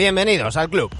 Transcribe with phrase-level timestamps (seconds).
[0.00, 0.90] Bienvenidos al club.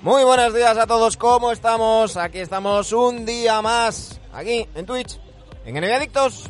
[0.00, 2.16] Muy buenos días a todos, ¿cómo estamos?
[2.16, 5.20] Aquí estamos un día más, aquí en Twitch,
[5.66, 6.48] en NBA Adictos.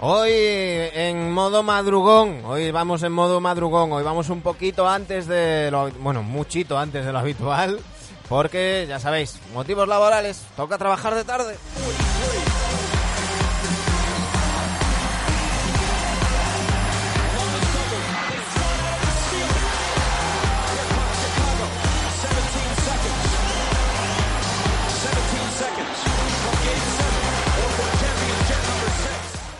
[0.00, 5.70] Hoy en modo madrugón, hoy vamos en modo madrugón, hoy vamos un poquito antes de
[5.72, 7.80] lo, bueno, muchito antes de lo habitual,
[8.28, 11.56] porque ya sabéis, motivos laborales, toca trabajar de tarde.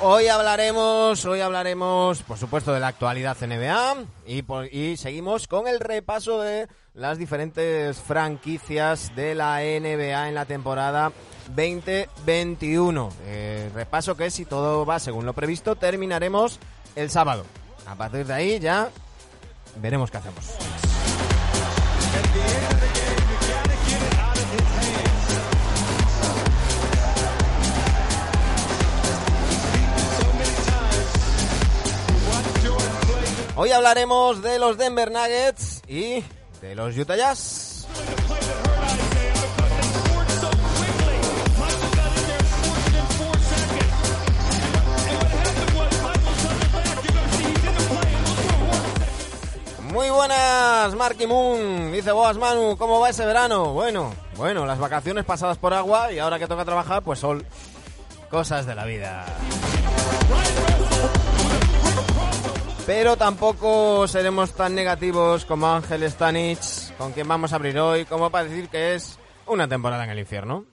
[0.01, 3.97] Hoy hablaremos, hoy hablaremos, por supuesto, de la actualidad NBA
[4.27, 11.11] y, seguimos con el repaso de las diferentes franquicias de la NBA en la temporada
[11.49, 13.09] 2021.
[13.25, 16.61] Eh, repaso que si todo va según lo previsto terminaremos
[16.95, 17.45] el sábado.
[17.85, 18.91] A partir de ahí ya
[19.81, 20.45] veremos qué hacemos.
[33.61, 36.23] Hoy hablaremos de los Denver Nuggets y
[36.61, 37.89] de los Utah Jazz.
[49.93, 51.91] Muy buenas, Marky Moon.
[51.91, 53.73] Dice Boas Manu, ¿cómo va ese verano?
[53.73, 57.45] Bueno, bueno, las vacaciones pasadas por agua y ahora que toca trabajar, pues son
[58.31, 59.27] cosas de la vida.
[62.89, 68.31] Pero tampoco seremos tan negativos como Ángel Stanich, con quien vamos a abrir hoy, como
[68.31, 70.65] para decir que es una temporada en el infierno.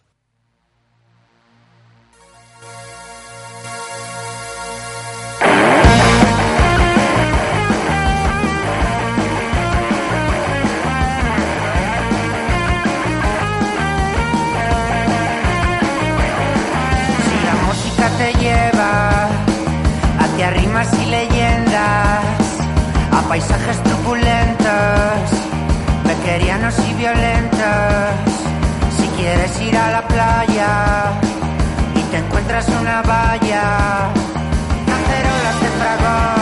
[23.28, 25.30] Paisajes truculentos,
[26.06, 28.14] bequerianos y violentos.
[28.98, 31.12] Si quieres ir a la playa
[31.96, 34.10] y te encuentras una valla,
[34.86, 36.35] cacerolas de fragón,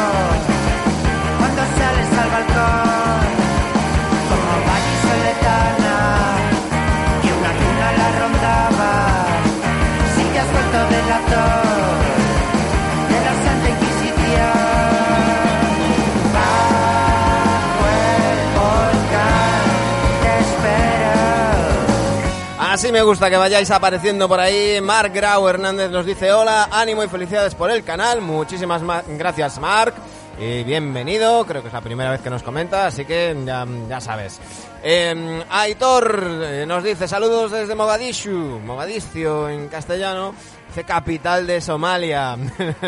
[22.73, 24.81] Así me gusta que vayáis apareciendo por ahí.
[24.81, 28.19] Mark Grau Hernández nos dice hola, ánimo y felicidades por el canal.
[28.19, 29.93] Muchísimas ma- gracias, Mark.
[30.39, 34.01] Y bienvenido, creo que es la primera vez que nos comenta, así que ya, ya
[34.01, 34.39] sabes.
[34.81, 36.19] Eh, Aitor
[36.65, 40.33] nos dice saludos desde Mogadishu, Mogadiscio en castellano,
[40.69, 42.35] dice capital de Somalia.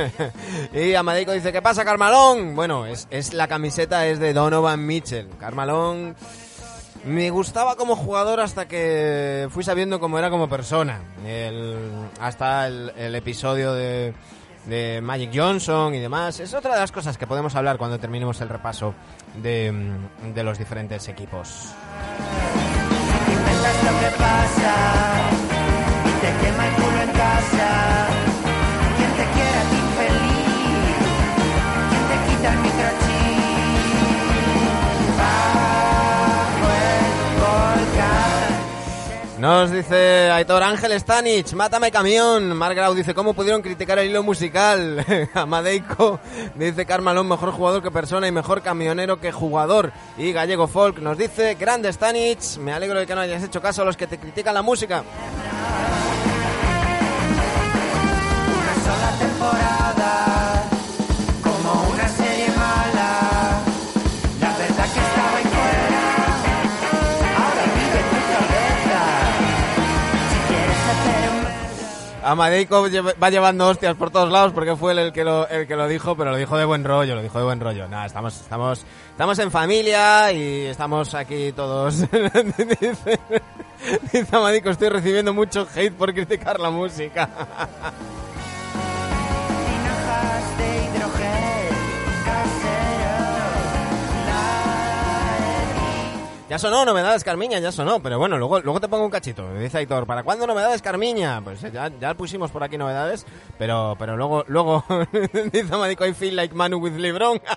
[0.74, 2.56] y Amadeico dice, ¿qué pasa, Carmalón?
[2.56, 5.30] Bueno, es, es la camiseta es de Donovan Mitchell.
[5.40, 6.16] Carmalón
[7.06, 11.02] me gustaba como jugador hasta que fui sabiendo cómo era como persona.
[12.20, 14.14] Hasta el, episodio de,
[15.02, 16.40] Magic Johnson y demás.
[16.40, 18.96] Es otra de las cosas que podemos hablar cuando terminemos el repaso
[19.42, 19.72] de,
[20.36, 21.70] los diferentes equipos.
[26.06, 28.05] Y te quema el culo en casa.
[39.46, 42.58] Nos dice Aitor Ángel Stanich, mátame camión.
[42.58, 45.06] Mark Grau dice, ¿cómo pudieron criticar el hilo musical?
[45.36, 46.20] Amadeico
[46.56, 49.92] dice, Carmalón, mejor jugador que persona y mejor camionero que jugador.
[50.18, 53.84] Y Gallego Folk nos dice, grande Stanich, me alegro de que no hayas hecho caso
[53.84, 55.04] a los que te critican la música.
[72.26, 75.68] Amadeico lle- va llevando hostias por todos lados porque fue él el que lo, el
[75.68, 77.88] que lo dijo, pero lo dijo de buen rollo, lo dijo de buen rollo.
[77.88, 82.02] Nada, estamos, estamos, estamos en familia y estamos aquí todos.
[82.82, 83.20] dice,
[84.12, 87.30] dice estoy recibiendo mucho hate por criticar la música.
[96.50, 99.52] Ya sonó novedades Carmiña, ya sonó, pero bueno, luego, luego te pongo un cachito.
[99.56, 101.42] Dice Aitor, ¿para cuándo novedades Carmiña?
[101.44, 103.26] Pues ya, ya pusimos por aquí novedades,
[103.58, 104.84] pero, pero luego, luego,
[105.52, 107.42] dice Amadico, I feel like Manu with Lebron.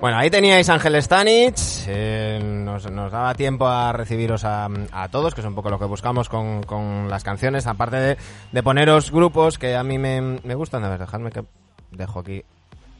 [0.00, 1.84] Bueno, ahí teníais Ángel Stanich.
[1.88, 5.78] eh, nos, nos daba tiempo a recibiros a, a todos, que es un poco lo
[5.78, 8.16] que buscamos con, con las canciones, aparte de,
[8.52, 10.84] de poneros grupos que a mí me, me gustan.
[10.84, 11.44] A ver, dejadme que
[11.90, 12.44] dejo aquí.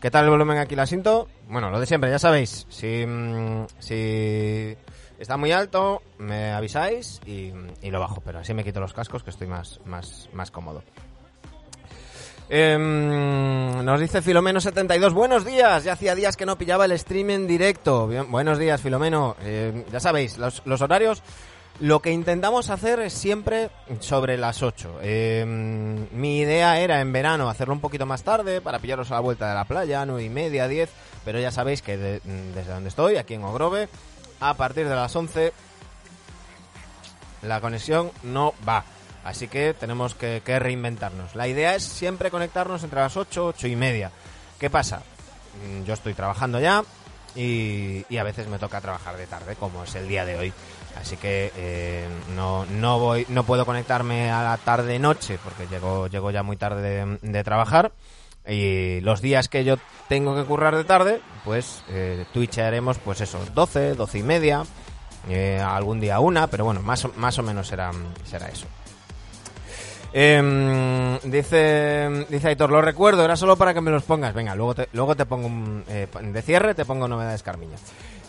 [0.04, 1.28] ¿Qué tal el volumen aquí, la siento?
[1.48, 2.66] Bueno, lo de siempre, ya sabéis.
[2.68, 4.76] Si, mm, si
[5.18, 9.22] está muy alto, me avisáis y, y lo bajo, pero así me quito los cascos
[9.22, 10.82] que estoy más, más, más cómodo.
[12.50, 17.46] Em, nos dice Filomeno72, buenos días, ya hacía días que no pillaba el stream en
[17.46, 18.06] directo.
[18.06, 19.36] Bien, buenos días, Filomeno.
[19.42, 21.22] Em, ya sabéis, los, los horarios,
[21.80, 25.00] lo que intentamos hacer es siempre sobre las 8.
[25.02, 29.20] Em, mi idea era en verano hacerlo un poquito más tarde para pillaros a la
[29.20, 30.88] vuelta de la playa, 9 y media, 10,
[31.24, 32.20] pero ya sabéis que de-
[32.54, 33.88] desde donde estoy, aquí en Ogrove,
[34.40, 35.52] a partir de las 11
[37.42, 38.84] la conexión no va.
[39.24, 41.34] Así que tenemos que, que reinventarnos.
[41.34, 44.10] La idea es siempre conectarnos entre las 8, 8 y media.
[44.58, 45.02] ¿Qué pasa?
[45.66, 46.84] Mm, Yo estoy trabajando ya
[47.34, 50.52] y, y a veces me toca trabajar de tarde, como es el día de hoy.
[51.00, 56.30] Así que eh, no, no, voy, no puedo conectarme a la tarde-noche porque llego, llego
[56.30, 57.92] ya muy tarde de, trabajar.
[58.46, 59.76] Y los días que yo
[60.08, 64.64] tengo que currar de tarde, pues eh, twitcharemos, pues eso, 12, 12 y media,
[65.28, 67.90] eh, algún día una, pero bueno, más más o menos será,
[68.24, 68.66] será eso.
[70.16, 74.32] Em, dice, dice Aitor, lo recuerdo, era solo para que me los pongas.
[74.32, 77.74] Venga, luego te, luego te pongo un, eh, de cierre, te pongo novedades Carmiña.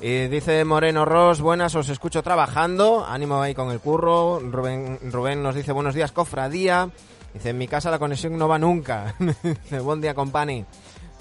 [0.01, 4.39] Y dice Moreno Ross, buenas, os escucho trabajando, ánimo ahí con el curro.
[4.39, 6.89] Rubén, Rubén nos dice, buenos días, cofradía.
[7.33, 9.15] Dice, en mi casa la conexión no va nunca.
[9.43, 10.65] dice, buen día, company.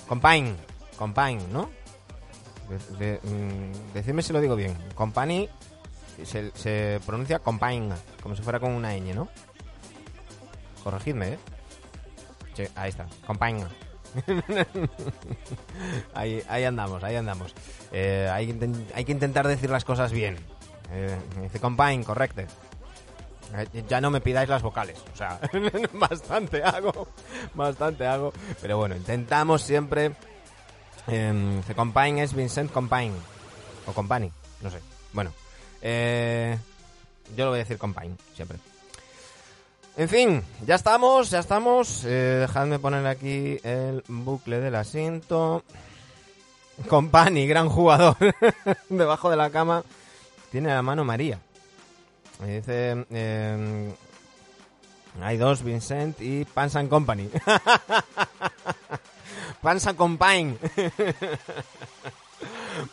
[0.09, 0.56] Compain,
[0.99, 1.71] compain, ¿no?
[2.99, 4.76] De- mm, decidme si lo digo bien.
[4.94, 5.49] Company
[6.25, 7.91] se, pronuncia compain,
[8.23, 9.29] como si fuera con una ñ, ¿no?
[10.82, 11.38] Corregidme, ¿eh?
[12.75, 13.06] Ahí está.
[13.26, 13.69] Compañía.
[16.14, 17.55] ahí, ahí andamos, ahí andamos.
[17.93, 18.46] Eh, hay,
[19.05, 20.37] que intentar decir las cosas bien.
[20.93, 22.46] Eh, dice compañ, correcte.
[23.56, 24.99] Eh, Ya no me pidáis las vocales.
[25.12, 25.40] O sea,
[25.93, 27.08] bastante hago.
[27.55, 28.32] Bastante hago.
[28.61, 30.12] Pero bueno, intentamos siempre.
[31.06, 33.12] Eh, dice compañ es Vincent Compañ.
[33.87, 34.31] O Company,
[34.62, 34.81] no sé.
[35.12, 35.32] Bueno.
[35.82, 36.56] Eh,
[37.37, 38.58] yo lo voy a decir compañ, siempre.
[39.96, 42.05] En fin, ya estamos, ya estamos.
[42.05, 45.62] Eh, dejadme poner aquí el bucle del asiento.
[46.88, 48.17] Company, gran jugador.
[48.88, 49.85] Debajo de la cama
[50.50, 51.38] tiene la mano María.
[52.40, 53.07] Me dice...
[53.11, 53.95] eh,
[55.23, 57.30] hay dos, Vincent y Pans and Company.
[59.62, 60.59] Pans and Company.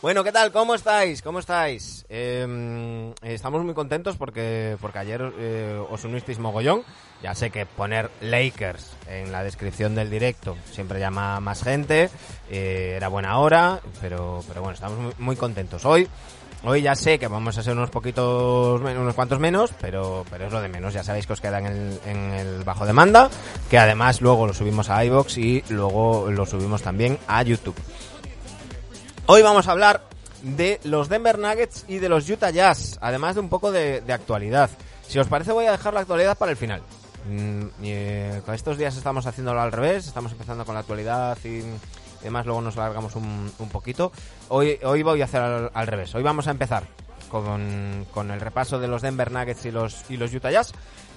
[0.00, 0.52] Bueno, ¿qué tal?
[0.52, 1.22] ¿Cómo estáis?
[1.22, 2.04] ¿Cómo estáis?
[2.08, 6.82] Eh, estamos muy contentos porque, porque ayer eh, os unisteis mogollón.
[7.22, 12.10] Ya sé que poner Lakers en la descripción del directo siempre llama más gente.
[12.50, 15.84] eh, era buena hora, pero, pero bueno, estamos muy, muy contentos.
[15.84, 16.08] Hoy,
[16.64, 20.52] hoy ya sé que vamos a ser unos poquitos, unos cuantos menos, pero, pero es
[20.52, 20.94] lo de menos.
[20.94, 23.30] Ya sabéis que os queda en el, en el bajo demanda,
[23.70, 27.76] que además luego lo subimos a iBox y luego lo subimos también a YouTube.
[29.34, 30.02] Hoy vamos a hablar
[30.42, 34.68] de los Denver Nuggets y de los Utah Jazz, además de un poco de, actualidad.
[35.08, 36.82] Si os parece voy a dejar la actualidad para el final.
[37.30, 41.62] Mm, eh, estos días estamos haciéndolo al revés, estamos empezando con la actualidad y,
[42.22, 44.12] demás, luego nos largamos un, un poquito.
[44.50, 46.84] Hoy, hoy voy a hacer al, al revés, hoy vamos a empezar
[47.30, 50.72] con, con el repaso de los Denver Nuggets y los, y los Utah Jazz.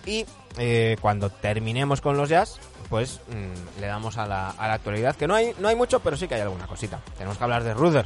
[0.05, 0.25] Y
[0.57, 5.15] eh, cuando terminemos con los Jazz, pues mm, le damos a la, a la actualidad,
[5.15, 6.99] que no hay, no hay mucho, pero sí que hay alguna cosita.
[7.17, 8.05] Tenemos que hablar de Ruder.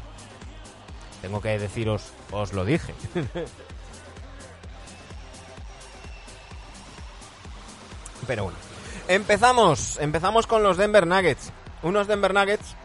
[1.22, 2.94] Tengo que deciros, os lo dije.
[8.28, 8.58] pero bueno.
[9.08, 11.52] Empezamos, empezamos con los Denver Nuggets.
[11.82, 12.76] Unos Denver Nuggets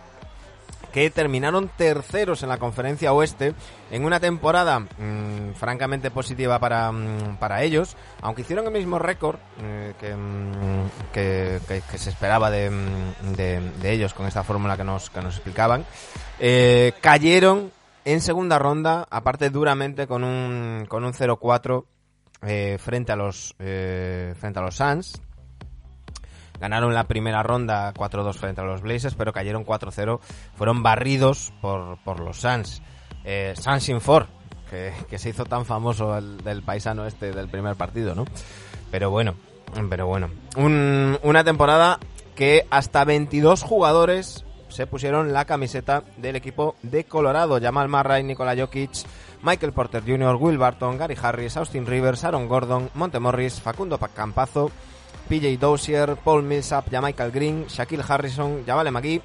[0.95, 3.53] que terminaron terceros en la conferencia oeste
[3.91, 9.39] en una temporada mm, francamente positiva para, mm, para ellos, aunque hicieron el mismo récord
[9.61, 11.61] eh, que, mm, que,
[11.91, 12.71] que- se esperaba de,
[13.37, 15.85] de- ellos con esta fórmula que nos, que nos explicaban,
[16.39, 17.73] eh, cayeron
[18.05, 21.87] en segunda ronda, aparte duramente con un, con un 0-4
[22.47, 25.21] eh, frente a los frente a los Suns.
[26.65, 30.19] Ganaron la primera ronda 4-2 frente a los Blazers, pero cayeron 4-0.
[30.57, 32.81] Fueron barridos por, por los Suns.
[33.23, 34.29] Eh, Suns Infor,
[34.71, 38.25] que, que se hizo tan famoso el, del paisano este del primer partido, ¿no?
[38.91, 39.35] Pero bueno,
[39.91, 40.31] pero bueno.
[40.57, 41.99] Un- una temporada
[42.35, 47.61] que hasta 22 jugadores se pusieron la camiseta del equipo de Colorado.
[47.61, 48.91] Jamal Murray, Nikola Jokic,
[49.43, 54.71] Michael Porter Jr., Will Barton, Gary Harris, Austin Rivers, Aaron Gordon, Monte Morris, Facundo Campazo,
[55.29, 59.23] PJ Dozier, Paul Millsap, Michael Green, Shaquille Harrison, Javale McGee,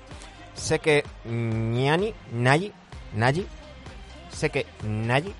[0.56, 2.72] Seke Niani, Nayi,
[3.16, 3.46] Nayi,
[4.32, 5.34] Seke Nayi,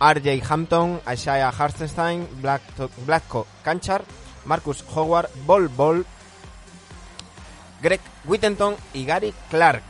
[0.00, 2.62] RJ Hampton, Isaiah Hartenstein, Black,
[3.06, 4.02] Blackco Canchar,
[4.44, 6.04] Marcus Howard, Bol Bol,
[7.82, 9.84] Greg Whittenton y Gary Clark.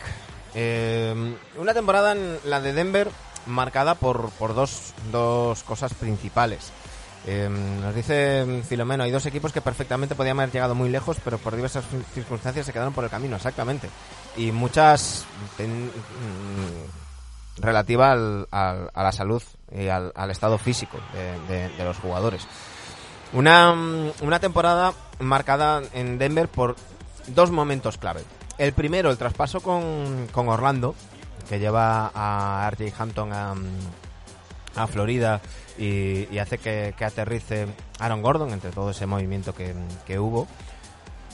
[0.54, 3.11] Eh, una temporada en la de Denver
[3.47, 6.73] marcada por, por dos, dos cosas principales.
[7.26, 11.38] Eh, nos dice Filomeno, hay dos equipos que perfectamente podían haber llegado muy lejos, pero
[11.38, 13.88] por diversas circunstancias se quedaron por el camino, exactamente.
[14.37, 15.25] Y muchas
[15.56, 19.42] ten- mm, relativa a la salud
[19.73, 20.99] y al, estado físico
[21.49, 22.47] de los jugadores.
[23.33, 26.76] Una, mm, una temporada marcada en Denver por
[27.28, 28.23] dos momentos clave.
[28.59, 30.95] El primero, el traspaso con, con Orlando,
[31.49, 33.64] que lleva a RJ Hampton a, mm,
[34.76, 35.40] a Florida
[35.78, 37.66] y, y hace que, aterrice
[37.99, 40.47] Aaron Gordon entre todo ese movimiento que, hubo,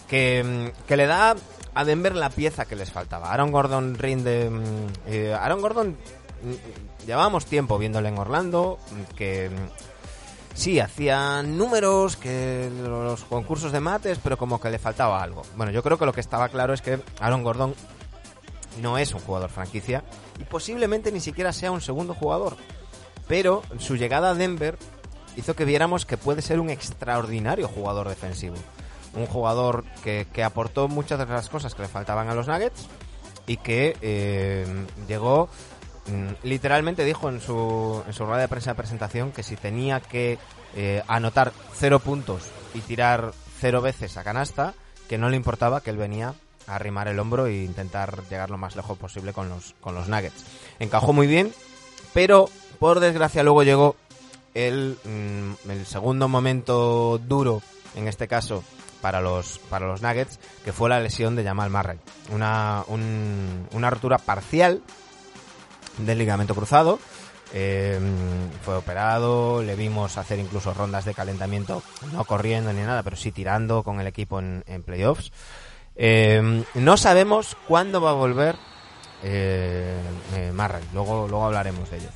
[0.08, 1.37] que, que le da
[1.75, 3.32] a Denver la pieza que les faltaba.
[3.32, 4.50] Aaron Gordon rinde...
[4.50, 8.78] mm, eh, Aaron Gordon mm, llevábamos tiempo viéndole en Orlando,
[9.16, 15.22] que mm, sí, hacía números, que los concursos de mates, pero como que le faltaba
[15.22, 15.42] algo.
[15.56, 17.75] Bueno, yo creo que lo que estaba claro es que Aaron Gordon
[18.80, 20.02] no es un jugador franquicia
[20.38, 22.56] y posiblemente ni siquiera sea un segundo jugador.
[23.32, 24.76] Pero su llegada a Denver
[25.36, 28.56] hizo que viéramos que puede ser un extraordinario jugador defensivo.
[29.14, 32.86] Un jugador que, que aportó muchas de las cosas que le faltaban a los Nuggets
[33.46, 34.66] y que eh,
[35.08, 35.48] llegó,
[36.08, 40.00] mm, literalmente dijo en su, en su rueda de prensa de presentación que si tenía
[40.00, 40.38] que
[40.76, 44.74] eh, anotar cero puntos y tirar cero veces a canasta,
[45.08, 46.34] que no le importaba que él venía
[46.66, 50.08] a arrimar el hombro e intentar llegar lo más lejos posible con los, con los
[50.08, 50.44] Nuggets.
[50.80, 51.50] Encajó muy bien,
[52.12, 52.50] pero
[52.82, 53.94] por desgracia luego llegó
[54.54, 57.62] el, mm, el segundo momento duro,
[57.94, 58.64] en este caso,
[59.00, 61.98] para los, para los Nuggets, que fue la lesión de Jamal Murray.
[62.32, 64.82] Una, un- una rotura parcial
[65.98, 66.98] del ligamento cruzado.
[67.54, 68.00] Eh,
[68.64, 73.30] fue operado, le vimos hacer incluso rondas de calentamiento, no corriendo ni nada, pero sí
[73.30, 75.30] tirando con el equipo en, en playoffs.
[75.94, 78.56] Eh, no sabemos cuándo va a volver
[79.22, 80.00] eh,
[80.34, 82.08] eh, Murray, luego, luego hablaremos de ello.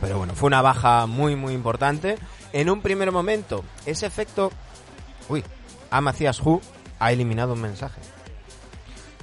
[0.00, 2.16] Pero bueno, fue una baja muy, muy importante.
[2.52, 4.50] En un primer momento, ese efecto.
[5.28, 5.44] Uy,
[5.90, 6.60] a Macías Hu
[6.98, 8.00] ha eliminado un mensaje.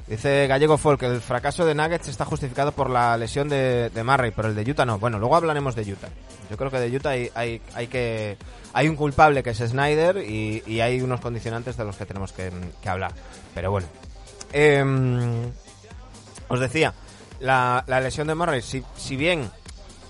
[0.08, 4.32] Dice Gallego Folk, el fracaso de Nuggets está justificado por la lesión de, de Murray,
[4.36, 5.00] pero el de Utah no.
[5.00, 6.10] Bueno, luego hablaremos de Utah.
[6.50, 8.38] Yo creo que de Utah hay, hay, hay que
[8.74, 12.51] hay un culpable que es Snyder y, hay unos condicionantes de los que tenemos que,
[12.82, 13.13] que hablar.
[13.55, 13.88] Pero bueno.
[14.53, 15.51] Em,
[16.50, 16.94] os decía,
[17.39, 19.50] la, la lesión de Murray, si, si bien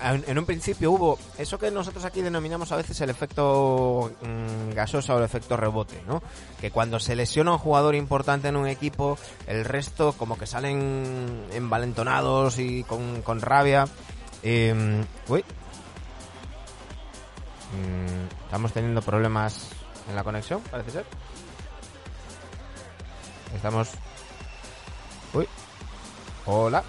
[0.02, 5.16] en, un principio hubo eso que nosotros aquí denominamos a veces el efecto mm, gasosa
[5.16, 6.22] o el efecto rebote, ¿no?
[6.60, 11.46] Que cuando se lesiona un jugador importante en un equipo, el resto como que salen
[11.52, 13.86] envalentonados y con, con rabia.
[14.44, 15.44] Eh, uy.
[17.74, 19.70] Mm, estamos teniendo problemas
[20.10, 21.06] en la conexión, parece ser.
[23.56, 23.90] Estamos...
[25.34, 25.48] Uy.
[26.46, 26.84] Hola.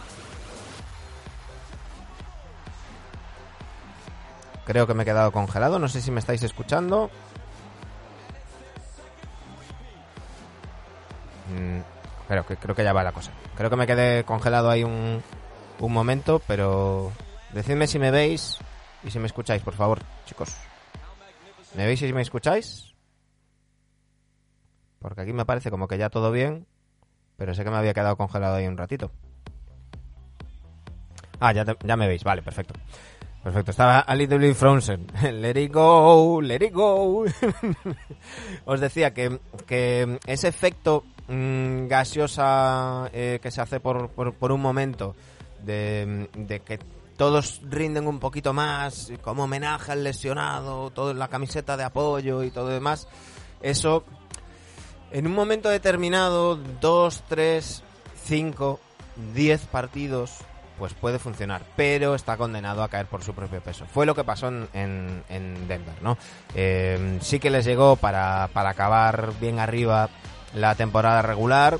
[4.66, 5.78] Creo que me he quedado congelado.
[5.78, 7.10] No sé si me estáis escuchando.
[11.48, 11.80] Mm,
[12.28, 13.30] creo, que, creo que ya va la cosa.
[13.56, 15.22] Creo que me quedé congelado ahí un,
[15.80, 17.12] un momento, pero
[17.52, 18.58] decidme si me veis
[19.04, 20.54] y si me escucháis, por favor, chicos.
[21.76, 22.92] ¿Me veis y si me escucháis?
[25.00, 26.66] Porque aquí me parece como que ya todo bien,
[27.36, 29.12] pero sé que me había quedado congelado ahí un ratito.
[31.38, 32.74] Ah, ya, te- ya me veis, vale, perfecto.
[33.46, 35.06] Perfecto, estaba a little bit frozen.
[35.22, 37.24] Let it go, let it go.
[38.64, 39.38] Os decía que,
[39.68, 45.14] que ese efecto mm, gaseosa eh, que se hace por, por, por un momento
[45.62, 46.80] de, de que
[47.16, 52.50] todos rinden un poquito más, como homenaje al lesionado, todo la camiseta de apoyo y
[52.50, 53.06] todo demás,
[53.62, 54.02] eso
[55.12, 57.84] en un momento determinado, dos, tres,
[58.24, 58.80] cinco,
[59.34, 60.40] diez partidos,
[60.78, 63.86] pues puede funcionar, pero está condenado a caer por su propio peso.
[63.92, 66.18] Fue lo que pasó en, en- en Denver, ¿no?
[66.54, 70.08] Eh, sí que les llegó para, para acabar bien arriba
[70.54, 71.78] la temporada regular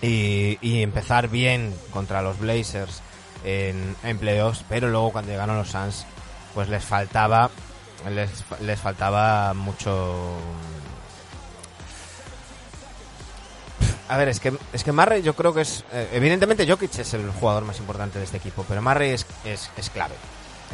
[0.00, 3.02] y, empezar bien contra los Blazers
[3.44, 6.06] en, en playoffs, pero luego cuando llegaron los Suns,
[6.54, 7.50] pues les faltaba,
[8.10, 8.30] les,
[8.60, 10.36] les faltaba mucho
[14.08, 15.84] A ver, es que, es que Murray yo creo que es...
[15.92, 19.70] eh, evidentemente Jokic es el jugador más importante de este equipo, pero Murray es, es,
[19.76, 20.14] es clave.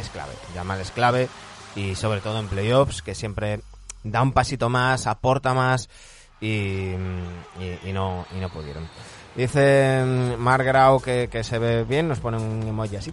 [0.01, 0.33] Es clave.
[0.55, 1.29] Jamal es clave
[1.75, 3.61] y sobre todo en playoffs, que siempre
[4.05, 5.89] da un pasito más, aporta más
[6.41, 6.93] y,
[7.59, 8.89] y, y no, y no pudieron.
[9.35, 13.13] Dice mm, Mark Grau que, que se ve bien, nos pone un emoji así.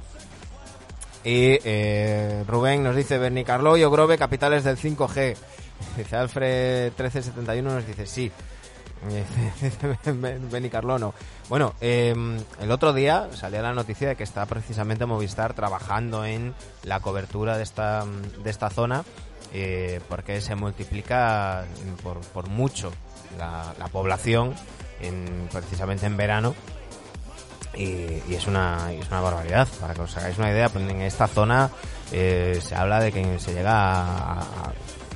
[1.24, 5.36] Y eh, Rubén nos dice Bernie Carlo y Ogrove, capitales del 5G.
[5.98, 8.32] Dice Alfred 1371 nos dice sí.
[10.52, 11.14] Benny Carlono.
[11.50, 12.14] Bueno, eh,
[12.60, 16.54] el otro día salía la noticia de que está precisamente Movistar trabajando en
[16.84, 18.06] la cobertura de esta,
[18.44, 19.04] de esta zona
[19.54, 21.66] eh, porque se multiplica
[22.04, 22.92] por, por mucho
[23.38, 24.54] la, la población
[25.02, 26.56] en, precisamente en verano
[27.76, 31.28] y, es una es una barbaridad para que os hagáis una idea pues en esta
[31.28, 31.70] zona
[32.12, 34.74] eh, se habla de que se llega a, a-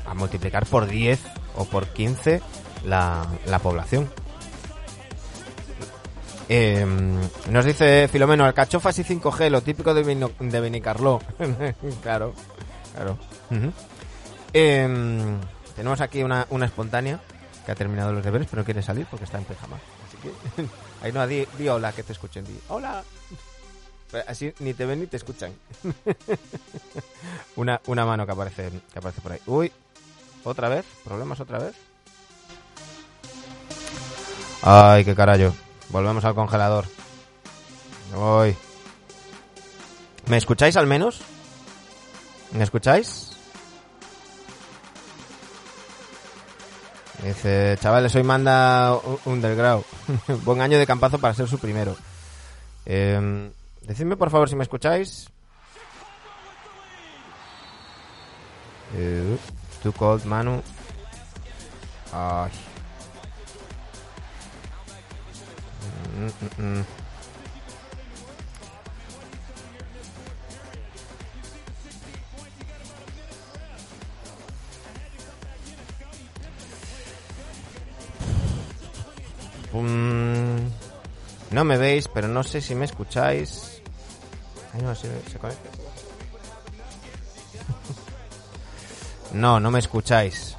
[0.08, 1.20] a multiplicar por 10
[1.58, 2.42] o por 15
[2.86, 4.10] la, la población
[6.48, 6.86] Eh,
[7.50, 11.20] nos dice Filomeno, alcachofas y 5G, lo típico de, Vino- Benicarló.
[12.04, 12.34] claro,
[12.94, 13.18] claro.
[14.54, 15.38] Eh,
[15.75, 17.20] tenemos aquí una, una espontánea
[17.65, 19.77] que ha terminado los deberes, pero no quiere salir porque está en pijama.
[20.08, 20.68] Así que,
[21.06, 22.46] ahí no, di, hola, que te escuchen.
[22.46, 23.04] Di hola.
[24.12, 25.51] Pero así ni te ven ni te escuchan.
[27.56, 29.39] una, una mano que aparece, que aparece por ahí.
[29.48, 29.72] Uy,
[30.43, 31.74] otra vez, problemas otra vez.
[34.67, 35.56] Ay, qué carajo.
[35.89, 36.86] Volvemos al congelador.
[38.15, 38.58] Uy.
[40.25, 41.21] ¿Me escucháis al menos?
[42.51, 43.38] ¿Me escucháis?
[47.23, 49.86] Dice, chavales, hoy manda Underground.
[50.43, 51.95] Buen año de campazo para ser su primero.
[52.88, 53.51] Eh,
[53.82, 55.30] decidme por favor si me escucháis.
[58.95, 59.38] Eh,
[59.84, 60.60] too cold, Manu.
[62.12, 62.51] Ay.
[66.15, 66.86] Mm, mm,
[81.51, 83.82] no me veis, pero no sé si me escucháis.
[84.73, 85.69] Ay, no, si se conecta.
[89.32, 90.56] No, no me escucháis.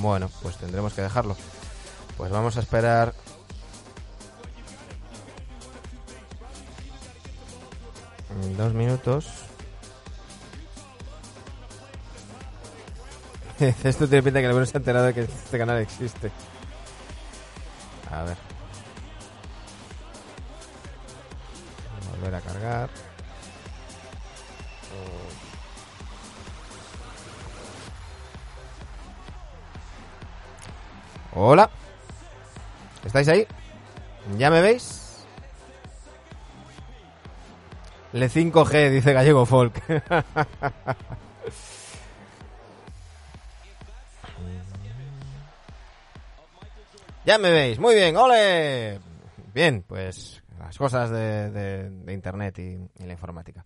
[0.00, 1.36] Bueno, pues tendremos que dejarlo.
[2.16, 3.14] Pues vamos a esperar.
[8.56, 9.44] Dos minutos.
[13.84, 16.32] Esto tiene pinta que el bueno se ha enterado de que este canal existe.
[18.10, 18.36] A ver.
[22.10, 22.90] Volver a cargar.
[31.36, 31.70] Hola.
[33.04, 33.46] ¿Estáis ahí?
[34.38, 35.03] ¿Ya me veis?
[38.14, 39.82] Le 5G, dice Gallego Folk.
[47.26, 47.80] ya me veis.
[47.80, 49.00] Muy bien, ole.
[49.52, 53.64] Bien, pues las cosas de, Internet y, y la informática.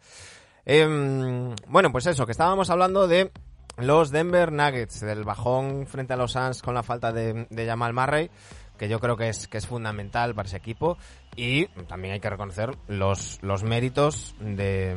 [0.65, 3.31] Em, bueno, pues eso, que estábamos hablando de
[3.77, 7.93] los Denver Nuggets, del bajón frente a los Suns con la falta de, de Jamal
[7.93, 8.31] Murray,
[8.79, 10.97] que yo creo que es, que es fundamental para ese equipo.
[11.39, 14.93] Y también hay que reconocer los, los méritos de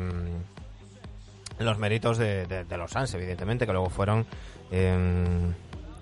[1.59, 4.25] mm, los méritos de, los Suns, evidentemente, que luego fueron...
[4.71, 5.53] em,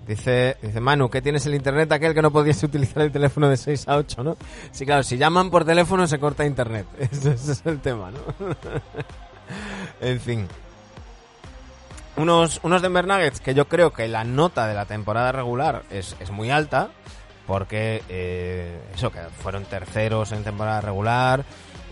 [0.06, 3.56] Dice, dice Manu, ¿qué tienes el internet aquel que no podías utilizar el teléfono de
[3.56, 4.36] 6 a 8, no?
[4.72, 6.86] Sí, claro, si llaman por teléfono se corta internet.
[6.98, 8.18] Ese, ese es el tema, ¿no?
[10.00, 10.48] en fin.
[12.16, 16.16] Unos, unos Denver Nuggets que yo creo que la nota de la temporada regular es,
[16.18, 16.90] es muy alta,
[17.50, 21.40] porque eh, eso, que fueron terceros en temporada regular,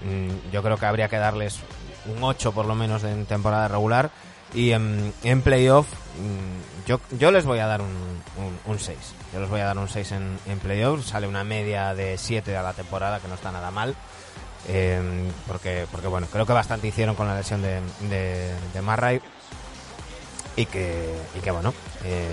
[0.04, 1.58] mm, yo creo que habría que darles
[2.06, 4.12] un 8 por lo menos en temporada regular,
[4.54, 8.96] y en, en playoff mm, yo, yo les voy a dar un, un, un 6.
[9.32, 12.56] Yo les voy a dar un 6 en, en playoff, sale una media de 7
[12.56, 13.96] a la temporada, que no está nada mal.
[14.68, 19.20] Eh, porque, porque bueno, creo que bastante hicieron con la lesión de, de, de Murray
[20.54, 22.28] y que, y que bueno, eh,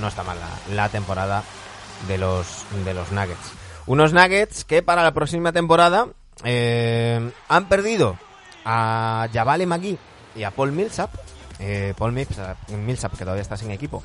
[0.00, 0.38] no, está mal
[0.72, 1.42] la temporada
[2.08, 3.52] de los, de los Nuggets.
[3.86, 6.08] Unos Nuggets que para la próxima temporada
[6.44, 8.16] eh, han perdido
[8.64, 9.98] a Javale Magui
[10.36, 11.10] y a Paul Millsap.
[11.58, 14.02] Eh, Paul Millsap, Millsap, que todavía está sin equipo,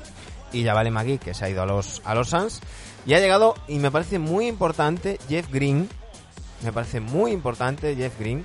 [0.52, 2.60] y Javale Magui, que se ha ido a los, a los Suns.
[3.06, 5.88] Y ha llegado, y me parece muy importante, Jeff Green.
[6.62, 8.44] Me parece muy importante Jeff Green.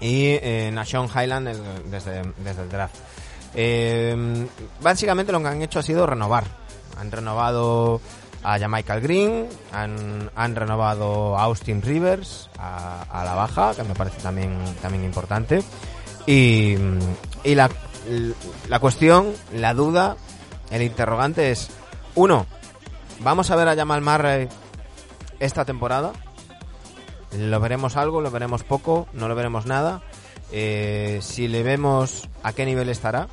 [0.00, 1.48] Y eh, Nashon Highland
[1.90, 2.96] desde, desde el draft.
[3.54, 4.46] Eh,
[4.80, 6.59] básicamente lo que han hecho ha sido renovar.
[7.00, 8.00] Han renovado
[8.42, 13.94] a Michael Green, han, han renovado a Austin Rivers a, a la baja, que me
[13.94, 15.62] parece también, también importante.
[16.26, 16.76] Y,
[17.44, 17.70] y la,
[18.68, 20.16] la cuestión, la duda,
[20.70, 21.70] el interrogante es,
[22.14, 22.46] uno,
[23.20, 24.48] ¿vamos a ver a Jamal Murray
[25.38, 26.12] esta temporada?
[27.36, 28.20] ¿Lo veremos algo?
[28.20, 29.06] ¿Lo veremos poco?
[29.12, 30.02] ¿No lo veremos nada?
[30.52, 33.28] Eh, si le vemos, ¿a qué nivel estará?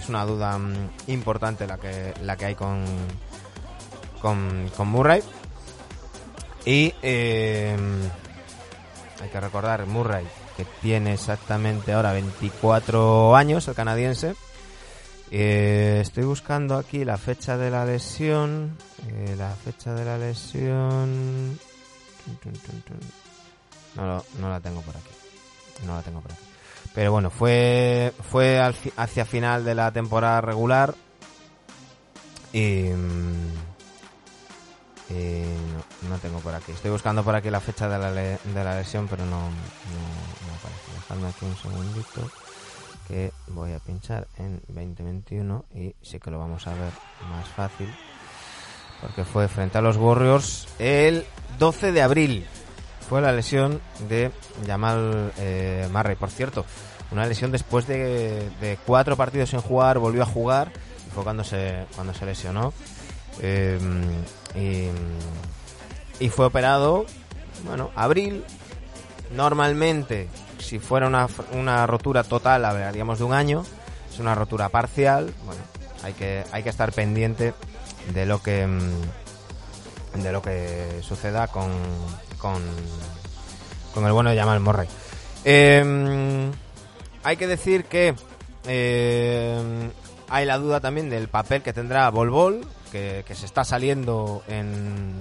[0.00, 2.84] Es una duda mm, importante la que, la que hay con,
[4.20, 5.22] con, Murray.
[6.64, 7.76] Y eh,
[9.20, 14.34] hay que recordar, Murray, que tiene exactamente ahora 24 años, el canadiense.
[15.30, 18.76] Eh, estoy buscando aquí la fecha de la lesión.
[19.08, 21.58] Eh, la fecha de la lesión.
[23.96, 25.10] No, no la tengo por aquí.
[25.86, 26.49] No la tengo por aquí.
[26.94, 30.94] Pero bueno, fue, fue al hacia final de la temporada regular.
[32.52, 32.90] Y.
[32.90, 33.50] mm,
[35.12, 35.56] eh,
[36.02, 36.72] no, no tengo por aquí.
[36.72, 40.54] Estoy buscando por aquí la fecha de la, de la lesión, pero no, no, no
[40.58, 40.92] aparece.
[40.94, 42.30] Dejadme aquí un segundito
[43.08, 46.92] que voy a pinchar en 2021 y sí que lo vamos a ver
[47.28, 47.92] más fácil
[49.00, 51.24] porque fue frente a los Warriors el
[51.58, 52.46] 12 de abril
[53.10, 54.30] fue la lesión de
[54.64, 56.64] Jamal eh, por cierto
[57.10, 60.70] una lesión después de, cuatro partidos sin jugar volvió a jugar
[61.06, 62.72] y fue cuando se cuando se lesionó
[63.42, 63.78] Eh,
[66.20, 67.06] y, fue operado
[67.64, 68.44] bueno abril
[69.30, 73.64] Normalmente, si fuera una, una rotura total, hablaríamos de un año.
[74.12, 75.32] Es una rotura parcial.
[75.44, 75.60] Bueno,
[76.02, 77.54] hay que, hay que estar pendiente
[78.12, 81.70] de lo que mm, de lo que suceda con,
[82.40, 82.62] con,
[83.94, 84.88] con el bueno de Jamal Murray.
[85.44, 86.50] Eh,
[87.22, 88.14] hay que decir que
[88.66, 89.90] eh,
[90.28, 95.14] hay la duda también del papel que tendrá Bol, que, que se está saliendo en,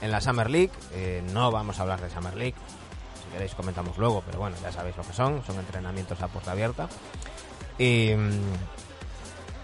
[0.00, 0.72] en la Summer League.
[0.94, 2.54] Eh, no vamos a hablar de Summer League,
[3.24, 6.52] si queréis comentamos luego, pero bueno, ya sabéis lo que son, son entrenamientos a puerta
[6.52, 6.88] abierta.
[7.78, 8.12] Y,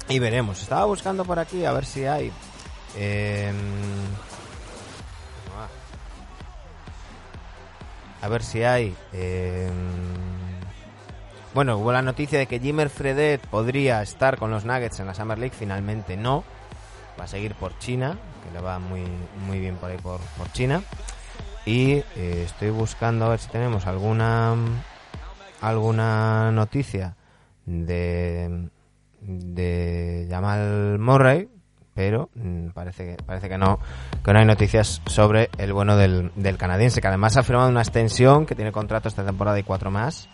[0.09, 0.62] y veremos.
[0.62, 2.32] Estaba buscando por aquí a ver si hay...
[2.96, 3.52] eh,
[8.26, 8.92] a ver si hay...
[9.12, 9.70] eh,
[11.54, 15.14] bueno, hubo la noticia de que Jimmer Fredet podría estar con los Nuggets en la
[15.14, 16.42] Summer League, finalmente no.
[17.18, 19.04] Va a seguir por China, que le va muy,
[19.46, 20.82] muy bien por ahí por, por China.
[21.64, 24.54] Y eh, estoy buscando a ver si tenemos alguna
[25.60, 27.16] alguna noticia
[27.64, 28.68] de
[29.22, 31.48] de Jamal Murray,
[31.96, 33.80] pero mm, parece que parece que no
[34.22, 37.80] que no hay noticias sobre el bueno del, del canadiense, que además ha firmado una
[37.80, 40.28] extensión que tiene contrato esta temporada y cuatro más.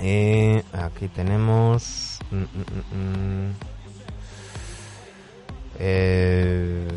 [0.00, 3.52] Y aquí tenemos mm, mm.
[5.78, 6.88] Eh.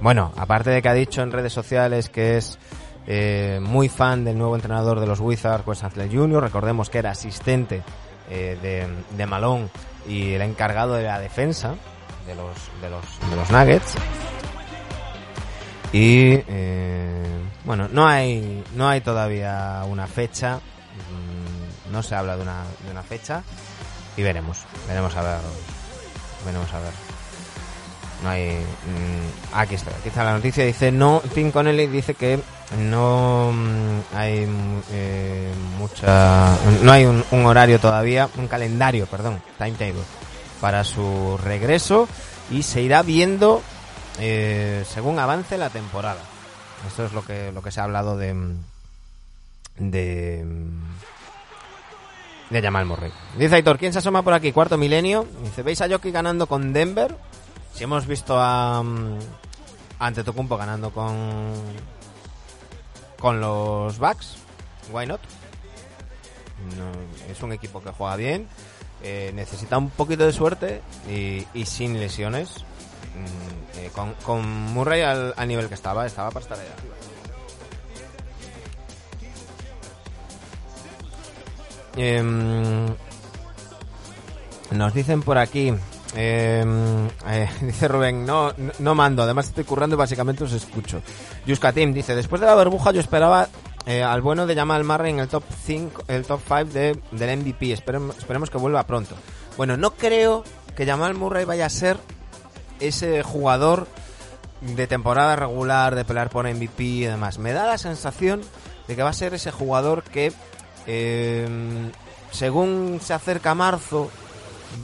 [0.00, 2.58] Bueno, aparte de que ha dicho en redes sociales que es
[3.06, 7.82] eh, muy fan del nuevo entrenador de los Wizards, Wes Jr., recordemos que era asistente
[8.34, 9.68] eh, de, de Malone
[10.08, 11.74] y el encargado de la defensa
[12.26, 13.94] de los, de los, de los Nuggets.
[15.92, 17.26] Y eh,
[17.64, 22.90] bueno, no hay, no hay todavía una fecha, mm, no se habla de una, de
[22.90, 23.42] una fecha
[24.16, 25.38] y veremos, veremos a ver,
[26.46, 26.92] veremos a ver.
[28.22, 32.38] No hay, mm, aquí está, aquí está la noticia, dice no, Tim Connelly dice que
[32.78, 40.02] no mm, hay mm, eh, mucha, no hay un, horario todavía, un calendario, perdón, timetable
[40.60, 42.08] para su regreso
[42.50, 43.60] y se irá viendo
[44.20, 46.20] eh, según avance la temporada.
[46.86, 48.34] Esto es lo que lo que se ha hablado de
[49.78, 50.44] de
[52.50, 53.10] de Jamal Murray.
[53.36, 54.52] Dice Aitor, ¿quién se asoma por aquí?
[54.52, 55.26] Cuarto milenio.
[55.42, 57.16] Dice, ¿veis a Jockey ganando con Denver?
[57.74, 59.18] Si hemos visto a mm,
[59.98, 61.52] ante Tocumpo ganando con
[63.18, 64.36] con los Bucks,
[64.92, 65.20] why not?
[66.76, 68.48] No, es un equipo que juega bien,
[69.02, 72.64] eh, necesita un poquito de suerte y, sin lesiones.
[73.14, 76.94] Mm, eh, con, con Murray al, nivel que estaba, estaba para estar ahí arriba.
[81.94, 82.86] Em,
[84.70, 85.74] nos dicen por aquí
[86.14, 86.64] Eh,
[87.26, 91.02] eh, dice Rubén, no, no, mando, además estoy currando y básicamente os escucho.
[91.46, 93.48] Yuska Team dice, después de la burbuja yo esperaba
[93.86, 97.38] eh, al bueno de Jamal Murray en el top 5, el top 5 de, del
[97.38, 97.72] MVP.
[97.72, 99.16] Esperemos, esperemos que vuelva pronto.
[99.56, 100.44] Bueno, no creo
[100.76, 101.98] que Jamal Murray vaya a ser
[102.80, 103.86] ese jugador
[104.60, 107.38] de temporada regular, de pelear por MVP y demás.
[107.38, 108.40] Me da la sensación
[108.86, 110.32] de que va a ser ese jugador que,
[110.86, 111.48] eh,
[112.30, 114.10] según se acerca marzo,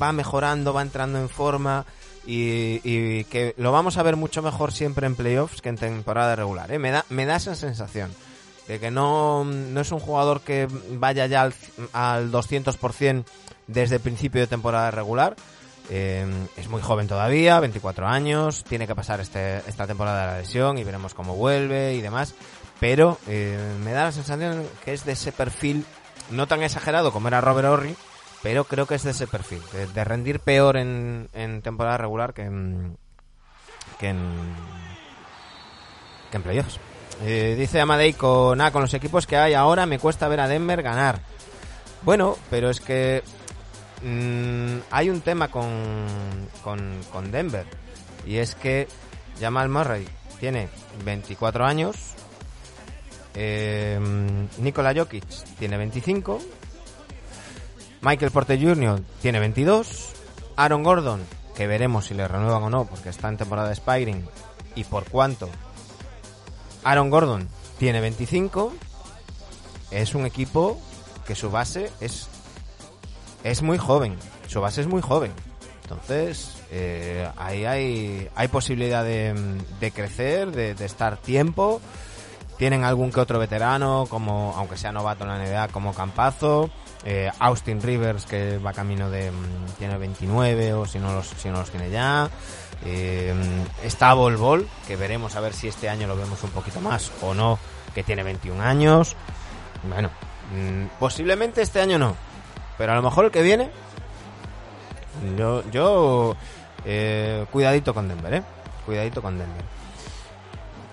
[0.01, 1.87] va mejorando, va entrando en forma
[2.27, 6.70] y, que lo vamos a ver mucho mejor siempre en playoffs que en temporada regular.
[6.70, 6.79] ¿eh?
[6.79, 8.11] Me, da, me da esa sensación
[8.66, 11.55] de que no, no es un jugador que vaya ya al,
[11.92, 13.24] al 200%
[13.66, 15.37] desde el principio de temporada regular.
[15.90, 16.27] Eh,
[16.59, 20.77] es muy joven todavía, 24 años, tiene que pasar este, esta temporada de la lesión
[20.77, 22.35] y veremos cómo vuelve y demás.
[22.79, 25.85] Pero eh, me da la sensación que es de ese perfil,
[26.31, 27.96] no tan exagerado como era Robert Horry,
[28.42, 32.35] pero creo que es de ese perfil, de, de rendir peor en, en, temporada regular
[32.35, 32.96] que en,
[33.98, 34.55] que en,
[36.31, 36.79] que en playoffs.
[37.22, 40.48] Eh, dice Amadei con, ah, con los equipos que hay ahora me cuesta ver a
[40.48, 41.20] Denver ganar.
[42.03, 43.24] Bueno, pero es que
[44.03, 46.07] mmm, hay un tema con,
[46.62, 47.66] con, con, Denver
[48.24, 48.87] y es que
[49.40, 50.07] Jamal Murray
[50.38, 50.68] tiene
[51.05, 52.14] 24 años,
[53.35, 53.98] eh,
[54.59, 55.24] Nikola Jokic
[55.59, 56.40] tiene 25,
[58.00, 59.00] Michael Porter Jr.
[59.20, 60.12] tiene 22,
[60.56, 61.20] Aaron Gordon,
[61.56, 64.24] que veremos si le renuevan o no porque está en temporada de Spiring
[64.74, 65.48] y por cuánto
[66.84, 68.72] Aaron Gordon tiene 25.
[69.90, 70.80] Es un equipo
[71.26, 72.28] que su base es,
[73.44, 74.16] es muy joven.
[74.46, 75.32] Su base es muy joven.
[75.82, 79.34] Entonces, eh, ahí hay, hay posibilidad de,
[79.80, 81.80] de crecer, de, estar tiempo.
[82.58, 86.70] Tienen algún que otro veterano, como aunque sea novato en la NBA, como Campazo.
[87.04, 89.30] Eh, Austin Rivers, que va camino de.
[89.78, 92.28] tiene 29 o si no los, si no los tiene ya.
[92.84, 93.34] Eh,
[93.82, 97.11] está Bol Bol, que veremos a ver si este año lo vemos un poquito más
[97.22, 97.58] o no,
[97.94, 99.16] que tiene 21 años.
[99.88, 100.11] Bueno,
[100.52, 102.16] mmm, posiblemente este año no,
[102.76, 103.70] pero a lo mejor el que viene.
[105.37, 106.37] Yo, yo
[106.84, 108.42] eh, cuidadito con Denver, eh.
[108.87, 109.78] Cuidadito con Denver.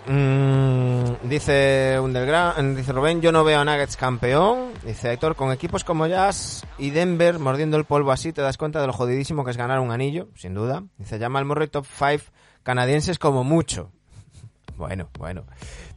[0.08, 4.74] Mm, dice Underground, dice Rubén, yo no veo a Nuggets campeón.
[4.86, 8.80] Dice Héctor, con equipos como Jazz y Denver mordiendo el polvo así, te das cuenta
[8.82, 10.84] de lo jodidísimo que es ganar un anillo, sin duda.
[10.98, 12.26] Dice, llama al Murray top 5
[12.62, 13.92] canadienses como mucho.
[14.78, 15.46] bueno, bueno.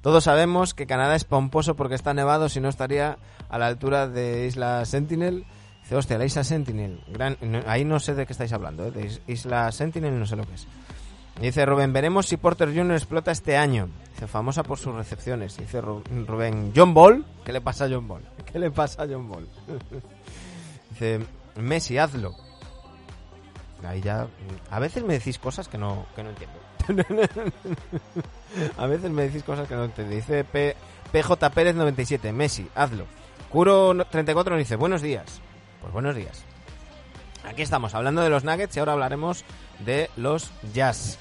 [0.00, 3.18] Todos sabemos que Canadá es pomposo porque está nevado, si no estaría
[3.50, 5.44] a la altura de Isla Sentinel.
[5.82, 7.02] Dice, hostia, la Isla Sentinel.
[7.66, 8.90] Ahí no sé de qué estáis hablando, ¿eh?
[8.90, 10.66] de Isla Sentinel no sé lo que es.
[11.40, 12.92] Dice Rubén, veremos si Porter Jr.
[12.92, 13.88] explota este año.
[14.12, 15.56] Dice, famosa por sus recepciones.
[15.56, 17.24] Dice Rubén, John Ball.
[17.44, 18.22] ¿Qué le pasa a John Ball?
[18.52, 19.48] ¿Qué le pasa a John Ball?
[20.90, 21.20] Dice,
[21.56, 22.34] Messi, hazlo.
[23.84, 24.26] Ahí ya...
[24.70, 26.58] A veces me decís cosas que no, que no entiendo.
[28.76, 30.14] a veces me decís cosas que no entiendo.
[30.14, 30.74] Dice P,
[31.12, 33.04] PJ Pérez 97, Messi, hazlo.
[33.50, 35.40] Curo 34 nos dice, buenos días.
[35.80, 36.44] Pues buenos días.
[37.44, 39.44] Aquí estamos hablando de los Nuggets y ahora hablaremos
[39.78, 41.18] de los Jazz.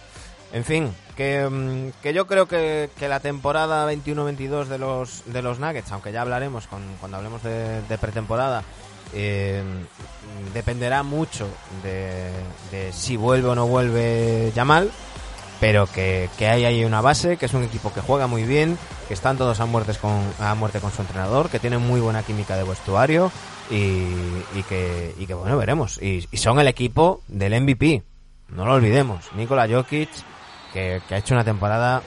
[0.53, 5.91] En fin, que, que yo creo que, la temporada 21-22 de los, de los Nuggets,
[5.91, 8.63] aunque ya hablaremos con, cuando hablemos de, de pretemporada,
[9.13, 9.61] eh,
[10.53, 11.47] dependerá mucho
[11.83, 14.91] de, si vuelve o no vuelve Yamal,
[15.59, 18.77] pero que, que hay ahí una base, que es un equipo que juega muy bien,
[19.07, 22.23] que están todos a, muertes con, a muerte con su entrenador, que tienen muy buena
[22.23, 23.31] química de vestuario
[23.69, 24.05] y,
[24.55, 26.01] y, que, y que, bueno, veremos.
[26.01, 28.03] Y, y son el equipo del MVP,
[28.49, 29.25] no lo olvidemos.
[29.35, 30.09] Nikola Jokic
[30.73, 32.01] que, ha hecho una temporada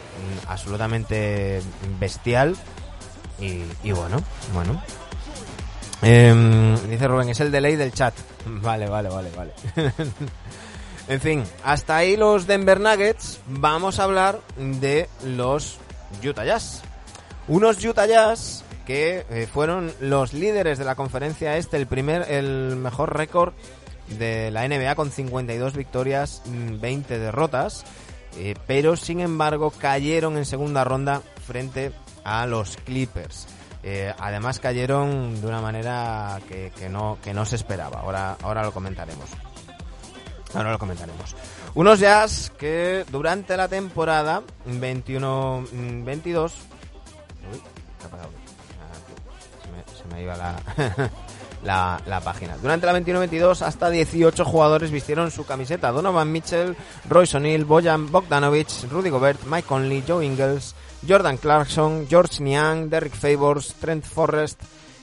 [0.49, 1.63] absolutamente
[1.99, 2.57] bestial
[3.41, 4.83] y, y bueno, bueno.
[6.03, 8.15] Eh, dice Rubén, es el delay del chat.
[8.47, 9.53] Vale, vale, vale, vale.
[11.09, 13.41] en fin, hasta ahí los Denver Nuggets.
[13.47, 15.79] Vamos a hablar de los
[16.25, 16.83] Utah Jazz.
[17.49, 22.77] Unos Utah Jazz que eh, fueron los líderes de la conferencia este, el primer, el
[22.77, 23.53] mejor récord
[24.19, 27.85] de la NBA con 52 victorias, 20 derrotas
[28.37, 31.93] eh, pero sin embargo cayeron en segunda ronda frente
[32.25, 33.47] a los Clippers.
[33.83, 38.01] Eh, además cayeron de una manera que, que, no, que no se esperaba.
[38.01, 39.29] Ahora, ahora lo comentaremos.
[40.55, 41.35] Ahora lo comentaremos.
[41.75, 46.53] Unos Jazz que durante la temporada 21-22...
[47.53, 47.61] Uy,
[47.99, 48.19] ¿qué ha?
[48.19, 48.29] Ah,
[49.63, 50.57] se, me, se me iba la...
[51.63, 52.57] la, la, página.
[52.57, 55.93] Durante la 21-22 hasta 18 jugadores vistieron su camiseta.
[55.93, 56.77] Donovan Mitchell,
[57.09, 60.75] Royce O'Neill, Bojan Bogdanovic, Rudy Gobert, Mike Conley, Joe Ingles,
[61.07, 64.63] Jordan Clarkson, George Niang, Derrick Favors, Trent Forrest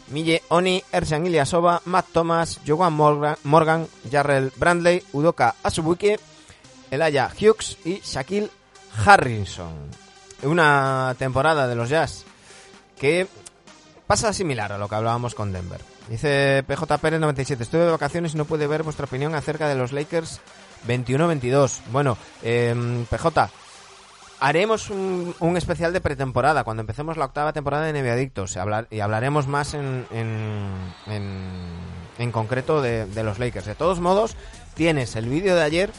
[0.09, 6.19] Mille Oni, Ersan Ilyasova, Matt Thomas, Joan Morgan, Morgan Jarrell Brandley, Udoka Asubuike,
[6.91, 8.49] Elaya Hughes y Shaquille
[9.05, 9.73] Harrison.
[10.43, 12.23] Una temporada de los Jazz
[12.97, 13.27] que
[14.05, 15.96] pasa similar a lo que hablábamos con Denver.
[16.09, 19.75] Dice PJ Pérez 97, estoy de vacaciones y no puede ver vuestra opinión acerca de
[19.75, 20.39] los Lakers
[20.87, 21.81] 21-22.
[21.91, 23.49] Bueno, eh, PJ,
[24.39, 28.59] haremos un, un especial de pretemporada cuando empecemos la octava temporada de NBA Adictos y,
[28.59, 30.71] hablar, y hablaremos más en, en,
[31.07, 31.41] en,
[32.19, 33.65] en concreto de, de los Lakers.
[33.65, 34.37] De todos modos,
[34.75, 35.91] tienes el vídeo de ayer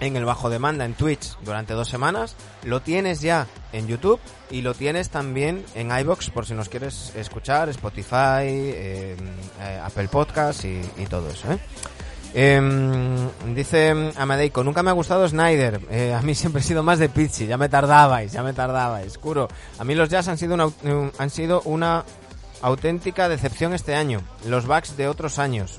[0.00, 4.62] en el bajo demanda en Twitch durante dos semanas, lo tienes ya en YouTube y
[4.62, 9.16] lo tienes también en iBox por si nos quieres escuchar, Spotify, eh,
[9.60, 11.52] eh, Apple Podcast y, todo eso.
[11.52, 11.58] ¿eh?
[12.36, 15.80] Em, dice Amadeico, nunca me ha gustado Snyder.
[15.90, 17.46] Eh, a mí siempre he sido más de Pizzi.
[17.46, 19.16] Ya me tardabais, ya me tardabais.
[19.18, 19.48] Curo.
[19.78, 22.04] A mí los Jazz han sido una, un- han sido una
[22.60, 24.22] auténtica decepción este año.
[24.46, 25.78] Los Bucks de otros años.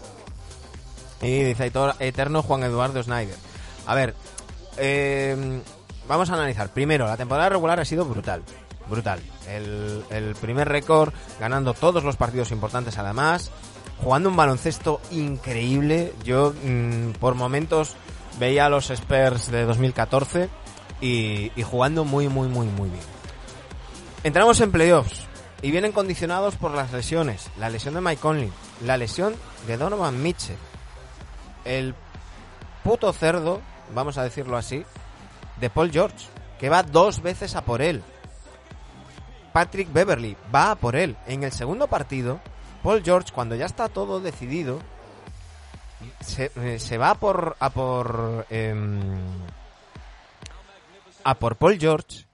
[1.21, 3.35] Y dice Eterno Juan Eduardo Snyder.
[3.85, 4.15] A ver,
[4.77, 5.61] eh,
[6.07, 6.69] vamos a analizar.
[6.69, 8.43] Primero, la temporada regular ha sido brutal.
[8.89, 9.19] Brutal.
[9.47, 13.51] El, el primer récord, ganando todos los partidos importantes además.
[14.03, 16.13] Jugando un baloncesto increíble.
[16.23, 17.95] Yo, mm, por momentos,
[18.39, 20.49] veía a los Spurs de 2014
[21.01, 23.03] y, y jugando muy, muy, muy, muy bien.
[24.23, 25.21] Entramos en playoffs
[25.61, 27.49] y vienen condicionados por las lesiones.
[27.57, 28.51] La lesión de Mike Conley,
[28.83, 29.35] la lesión
[29.67, 30.57] de Donovan Mitchell,
[31.63, 31.95] el
[32.83, 33.61] puto cerdo,
[33.93, 34.85] vamos a decirlo así,
[35.59, 36.27] de Paul George,
[36.59, 38.03] que va dos veces a por él.
[39.53, 41.15] Patrick Beverly va a por él.
[41.27, 42.39] En el segundo partido,
[42.83, 44.79] Paul George, cuando ya está todo decidido,
[46.19, 49.23] se, eh, va a por a por em,
[51.23, 52.25] a por Paul George,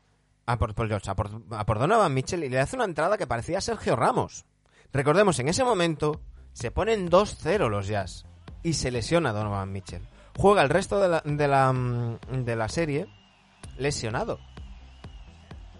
[0.45, 3.17] a por Paul George, a por, a por Donovan Mitchell y le hace una entrada
[3.17, 4.45] que parecía Sergio Ramos.
[4.91, 6.19] Recordemos, en ese momento
[6.53, 8.25] se ponen 2-0 los Jazz
[8.63, 10.01] y se lesiona Donovan Mitchell.
[10.41, 13.07] Juega el resto de la, de la, mm, de la serie
[13.77, 14.39] lesionado.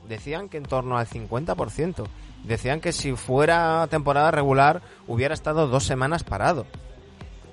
[0.08, 2.06] Decían que en torno al 50%.
[2.44, 6.68] Decían que si fuera temporada regular hubiera estado dos semanas parado.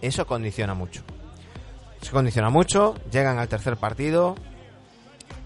[0.02, 1.02] Eso condiciona mucho.
[2.02, 2.94] Eso condiciona mucho.
[3.10, 4.34] Llegan al tercer partido.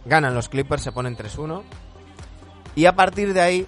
[0.04, 1.62] Ganan los Clippers, se ponen 3-1.
[2.74, 3.66] Y a partir de ahí,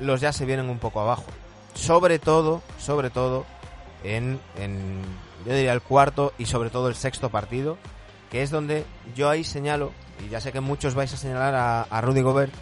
[0.00, 1.26] los ya se vienen un poco abajo.
[1.74, 3.46] Sobre todo, sobre todo,
[4.02, 4.40] en,
[5.46, 7.78] yo diría el cuarto y sobre todo el sexto partido,
[8.30, 9.92] que es donde yo ahí señalo,
[10.24, 11.54] y ya sé que muchos vais a señalar
[11.90, 12.52] a, Rudy Gobert,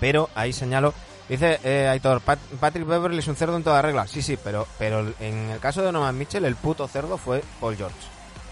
[0.00, 0.94] pero ahí señalo,
[1.28, 4.66] dice eh, Aitor, Pat- Patrick Beverly es un cerdo en toda regla, sí, sí, pero,
[4.78, 7.96] pero en el caso de Norman Mitchell, el puto cerdo fue Paul George,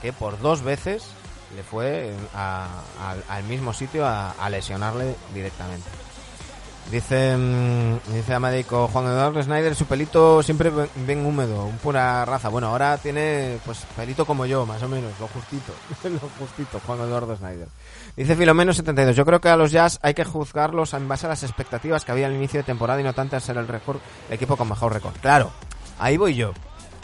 [0.03, 1.05] que por dos veces
[1.55, 2.83] le fue a-
[3.29, 5.89] al- mismo sitio a lesionarle directamente.
[6.91, 12.49] Dice, mm, dice Amadico, Juan Eduardo Snyder, su pelito siempre ven húmedo, un pura raza.
[12.49, 15.73] Bueno, ahora tiene pues pelito como yo, más o menos, lo justito,
[16.05, 17.67] lo justito, Juan Eduardo Snyder.
[18.17, 21.31] Dice Filomeno 72, yo creo que a los Jazz hay que juzgarlos en base a
[21.31, 23.99] las expectativas que había al inicio de temporada y no tanto a ser el, récord,
[24.29, 25.17] el equipo con mejor récord.
[25.21, 25.51] Claro,
[25.99, 26.53] ahí voy yo,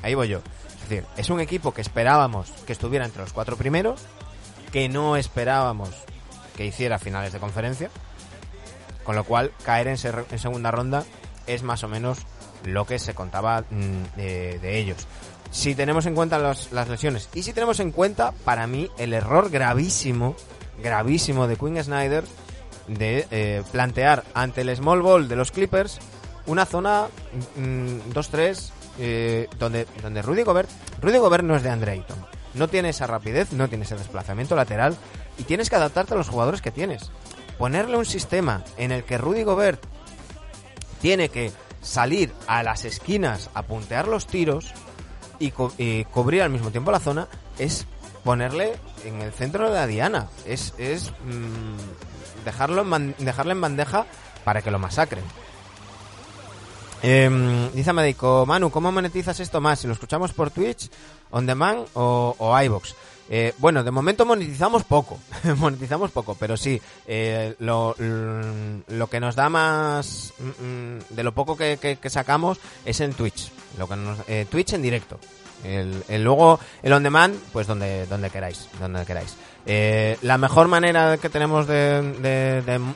[0.02, 0.42] ahí voy yo.
[0.84, 4.00] Es decir, es un equipo que esperábamos que estuviera entre los cuatro primeros,
[4.70, 5.90] que no esperábamos
[6.56, 7.90] que hiciera finales de conferencia,
[9.04, 11.04] con lo cual, caer en, ser- en segunda ronda
[11.46, 12.18] es más o menos
[12.64, 15.06] lo que se contaba mm, de, ellos.
[15.50, 19.50] Si tenemos en cuenta las lesiones y si tenemos en cuenta, para mí, el error
[19.50, 20.34] gravísimo,
[20.82, 22.24] gravísimo de Quinn Snyder
[22.88, 25.98] de eh, plantear ante el small ball de los Clippers
[26.46, 27.06] una zona
[27.56, 30.68] mm, 2-3 eh, donde, donde Rudy Gobert,
[31.00, 32.18] Rudy Gobert no es de Andre Ayton.
[32.54, 34.96] No tiene esa rapidez, no tiene ese desplazamiento lateral
[35.38, 37.10] y tienes que adaptarte a los jugadores que tienes
[37.58, 39.82] ponerle un sistema en el que Rudy Gobert
[41.00, 44.72] tiene que salir a las esquinas a puntear los tiros
[45.38, 47.86] y, co- y cubrir al mismo tiempo la zona es
[48.24, 48.74] ponerle
[49.04, 50.28] en el centro de la diana.
[50.46, 54.06] Es, es mm, dejarlo en dejarle en bandeja
[54.44, 55.24] para que lo masacren.
[57.02, 59.80] Em, dice Médico, Manu, ¿cómo monetizas esto más?
[59.80, 60.88] Si lo escuchamos por Twitch,
[61.32, 62.94] On Demand o, o iVoox.
[63.34, 65.18] Eh, bueno, de momento monetizamos poco,
[65.56, 67.96] monetizamos poco, pero sí, eh, lo,
[68.88, 73.14] lo que nos da más, mm, mm, de lo poco que, que- sacamos es en
[73.14, 75.18] Twitch, lo que nos, eh, Twitch en directo.
[75.64, 79.34] El, luego, el on demand, pues donde, donde queráis, donde queráis.
[79.64, 82.02] Eh, la mejor manera que tenemos de,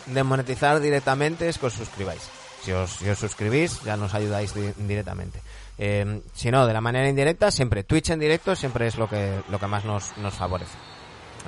[0.06, 2.20] de- monetizar directamente es que os suscribáis.
[2.62, 5.40] Si os, os suscribís, ya nos ayudáis di- directamente.
[5.78, 9.40] Eh, si no, de la manera indirecta, siempre Twitch en directo siempre es lo que,
[9.48, 10.76] lo que más nos, nos favorece.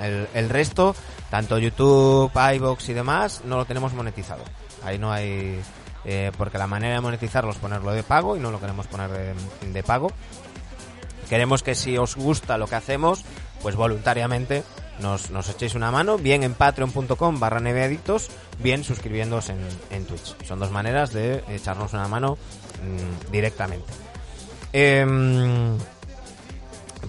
[0.01, 0.95] El, el resto,
[1.29, 4.43] tanto YouTube, iVoox y demás, no lo tenemos monetizado.
[4.83, 5.59] Ahí no hay,
[6.05, 9.09] eh, porque la manera de monetizarlo es ponerlo de pago y no lo queremos poner
[9.09, 9.33] de,
[9.73, 10.11] de pago.
[11.27, 13.25] Queremos que si os gusta lo que hacemos,
[13.61, 14.63] pues voluntariamente
[14.99, 19.59] nos, nos echéis una mano, bien en patreon.com barra neveadictos, bien suscribiéndoos en,
[19.91, 20.35] en Twitch.
[20.45, 22.37] Son dos maneras de echarnos una mano
[22.83, 24.08] mm, directamente.
[24.71, 25.77] Em,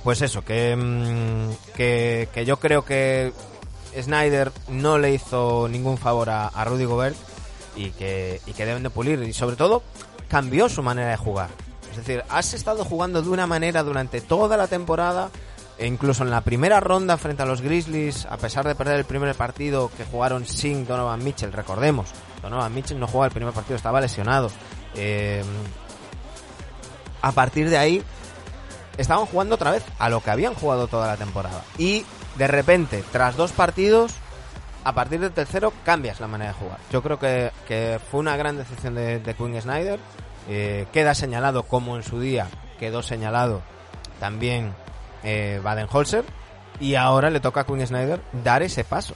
[0.03, 3.33] pues eso, que, mm, que, que yo creo que
[3.99, 7.17] Snyder no le hizo ningún favor a, Rudy Gobert
[7.77, 9.23] y que, y que deben de pulir.
[9.23, 9.83] Y sobre todo,
[10.29, 11.51] cambió su manera de jugar.
[11.91, 15.31] Es decir, has estado jugando de una manera durante toda la temporada,
[15.77, 19.05] e incluso en la primera ronda frente a los Grizzlies, a pesar de perder el
[19.05, 22.11] primer partido que jugaron sin Donovan Mitchell, recordemos,
[22.43, 24.51] Donovan Mitchell no jugaba el primer partido, estaba lesionado.
[24.95, 25.43] Eh,
[27.23, 28.03] a partir de ahí,
[28.97, 31.63] estaban jugando otra vez a lo que habían jugado toda la temporada.
[31.79, 32.05] Y
[32.37, 34.13] de repente, tras dos partidos,
[34.85, 36.79] a partir del tercero cambias la manera de jugar.
[36.91, 40.01] Yo creo que, que fue una gran decisión de, de Quinn Snyder.
[40.49, 42.49] Eh, queda señalado como en su día
[42.81, 43.61] quedó señalado
[44.19, 44.75] también
[45.23, 46.25] eh, Baden-Holzer.
[46.81, 49.15] Y ahora le toca a Quinn Snyder dar ese paso.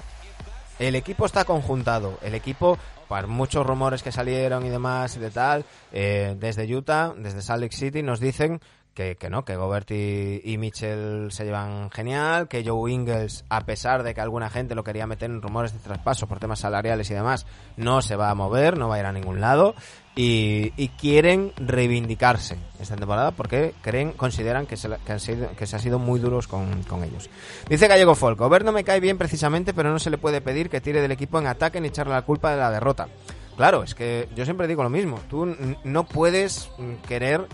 [0.78, 2.18] El equipo está conjuntado.
[2.22, 2.78] El equipo,
[3.26, 7.76] muchos rumores que salieron y demás y de tal, eh, desde Utah, desde Salt Lake
[7.76, 8.60] City, nos dicen
[8.95, 14.03] que, que no, que Gobert y, Mitchell se llevan genial, que Joe Ingles, a pesar
[14.03, 17.14] de que alguna gente lo quería meter en rumores de traspaso por temas salariales y
[17.14, 19.74] demás, no se va a mover, no va a ir a ningún lado
[20.16, 25.66] y, y quieren reivindicarse esta temporada porque creen, consideran que se, que han sido, que
[25.66, 27.28] se ha sido muy duros con, con ellos.
[27.68, 30.70] Dice Gallego Folk, Gobert no me cae bien precisamente, pero no se le puede pedir
[30.70, 33.09] que tire del equipo en ataque ni echarle la culpa de la derrota.
[33.57, 35.20] Claro, es que yo siempre digo lo mismo.
[35.28, 37.47] Tú no puedes mm, querer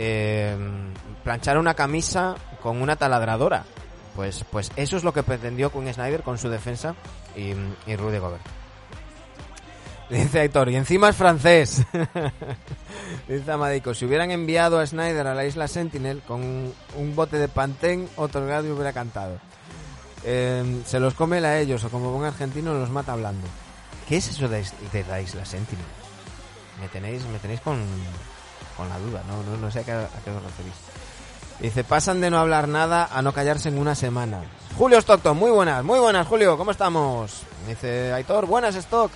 [0.00, 0.56] eh,
[1.24, 3.64] planchar una camisa con una taladradora.
[4.14, 6.94] Pues, pues eso es lo que pretendió Quinn Snyder con su defensa
[7.36, 7.52] y,
[7.90, 8.42] y Rudy Gobert.
[10.08, 11.82] Dice Aitor, y encima es francés.
[13.28, 17.48] Dice Amadico, si hubieran enviado a Snyder a la isla Sentinel con un bote de
[17.48, 19.38] Pantene otorgado y hubiera cantado.
[20.24, 23.46] Eh, se los come a ellos, o como buen argentino los mata hablando.
[24.08, 25.84] ¿Qué es eso de, de la isla Sentinel?
[26.80, 27.84] Me tenéis, me tenéis con,
[28.84, 29.70] ¿no?
[29.70, 30.74] Sé qué, a qué os referís.
[31.60, 34.42] Dice, pasan de no hablar nada a no callarse en una semana.
[34.76, 37.42] Julio Stockton, muy buenas, muy buenas, Julio, ¿cómo estamos?
[37.66, 39.10] Dice Aitor, buenas Stock.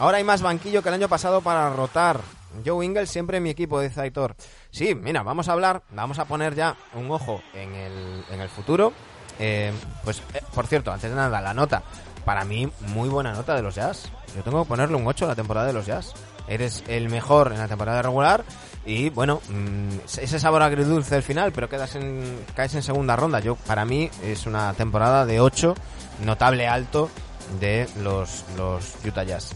[0.00, 2.20] Ahora hay más banquillo que el año pasado para rotar.
[2.66, 4.34] Joe Ingles siempre en mi equipo, dice Aitor.
[4.72, 8.48] Sí, mira, vamos a hablar, vamos a poner ya un ojo en el, en el
[8.48, 8.92] futuro.
[9.38, 9.72] Eh,
[10.02, 11.84] pues, eh, por cierto, antes de nada, la nota.
[12.24, 14.10] Para mí, muy buena nota de los Jazz.
[14.34, 16.14] Yo tengo que ponerle un 8 a la temporada de los Jazz.
[16.48, 18.44] Eres el mejor en la temporada regular
[18.84, 23.40] y, bueno, mm, ese sabor agridulce del final, pero quedas en, caes en segunda ronda.
[23.40, 25.74] Yo, para mí, es una temporada de 8,
[26.24, 27.10] notable alto
[27.60, 29.54] de los, los Utah Jazz.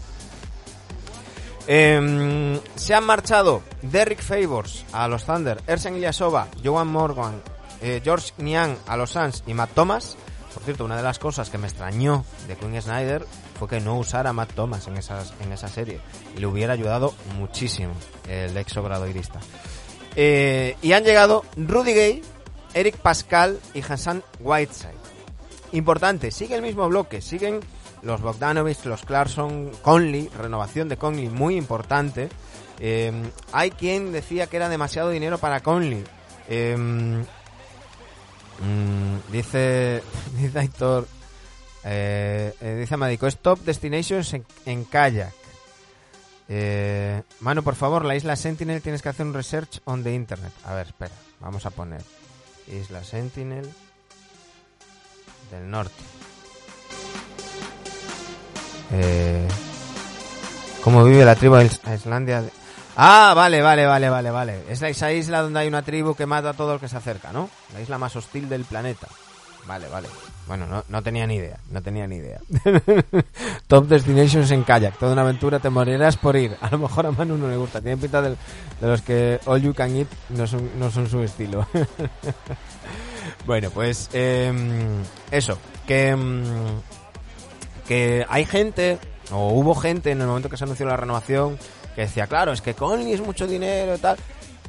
[1.67, 7.41] Em, se han marchado Derrick Favors a los Thunder, Ersen Ilyasova, Joan Morgan,
[7.81, 10.17] eh, George Niang a los Suns y Matt Thomas.
[10.55, 13.25] Por cierto, una de las cosas que me extrañó de Quinn Snyder
[13.59, 15.99] fue que no usara a Matt Thomas en, esas, en esa serie.
[16.33, 17.93] Y le hubiera ayudado muchísimo
[18.29, 19.41] el ex obradoirista.
[20.15, 22.21] Eh, y han llegado Rudy Gay,
[22.73, 24.95] Eric Pascal y Hassan Whiteside.
[25.73, 27.59] Importante, sigue el mismo bloque, siguen
[28.01, 32.29] los Bogdanovich, los Clarkson, Conley, renovación de Conley muy importante.
[32.79, 33.11] Eh,
[33.51, 36.05] hay quien decía que era demasiado dinero para Conley.
[36.47, 37.25] Eh,
[38.61, 40.01] mm, dice,
[40.37, 41.07] dice Aitor,
[41.83, 45.33] eh, eh, dice Amadico, es top destinations en, en kayak.
[46.47, 50.51] Eh, Manu, por favor, la isla Sentinel tienes que hacer un research on the internet.
[50.63, 52.01] A ver, espera, vamos a poner
[52.67, 53.67] Isla Sentinel
[55.51, 56.03] del norte.
[58.91, 59.47] Eh,
[60.83, 62.43] ¿Cómo vive la tribu de Is- Islandia?
[62.97, 64.63] Ah, vale, vale, vale, vale, vale.
[64.69, 67.31] Es esa isla donde hay una tribu que mata a todo el que se acerca,
[67.33, 67.49] ¿no?
[67.73, 69.07] La isla más hostil del planeta.
[69.67, 70.07] Vale, vale.
[70.47, 72.39] Bueno, no, no tenía ni idea, no tenía ni idea.
[73.67, 76.55] Top Destinations en kayak, toda una aventura, te morirás por ir.
[76.61, 78.35] A lo mejor a Manu no le gusta, tiene pinta de,
[78.79, 81.67] los que All You Can Eat no son, no son su estilo.
[83.47, 86.43] bueno, pues em, eso, que, em,
[87.87, 88.99] que hay gente,
[89.31, 91.57] o hubo gente en el momento que se anunció la renovación,
[91.95, 94.17] que decía, claro, es que Conley es mucho dinero y tal.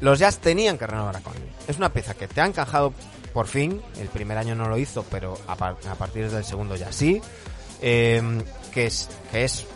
[0.00, 1.48] Los Jazz tenían que renovar a Conley.
[1.66, 2.92] Es una pieza que te ha encajado
[3.32, 3.82] por fin.
[3.98, 7.20] El primer año no lo hizo, pero a, par- a partir del segundo ya sí.
[7.82, 8.22] Eh,
[8.72, 9.66] que es, que es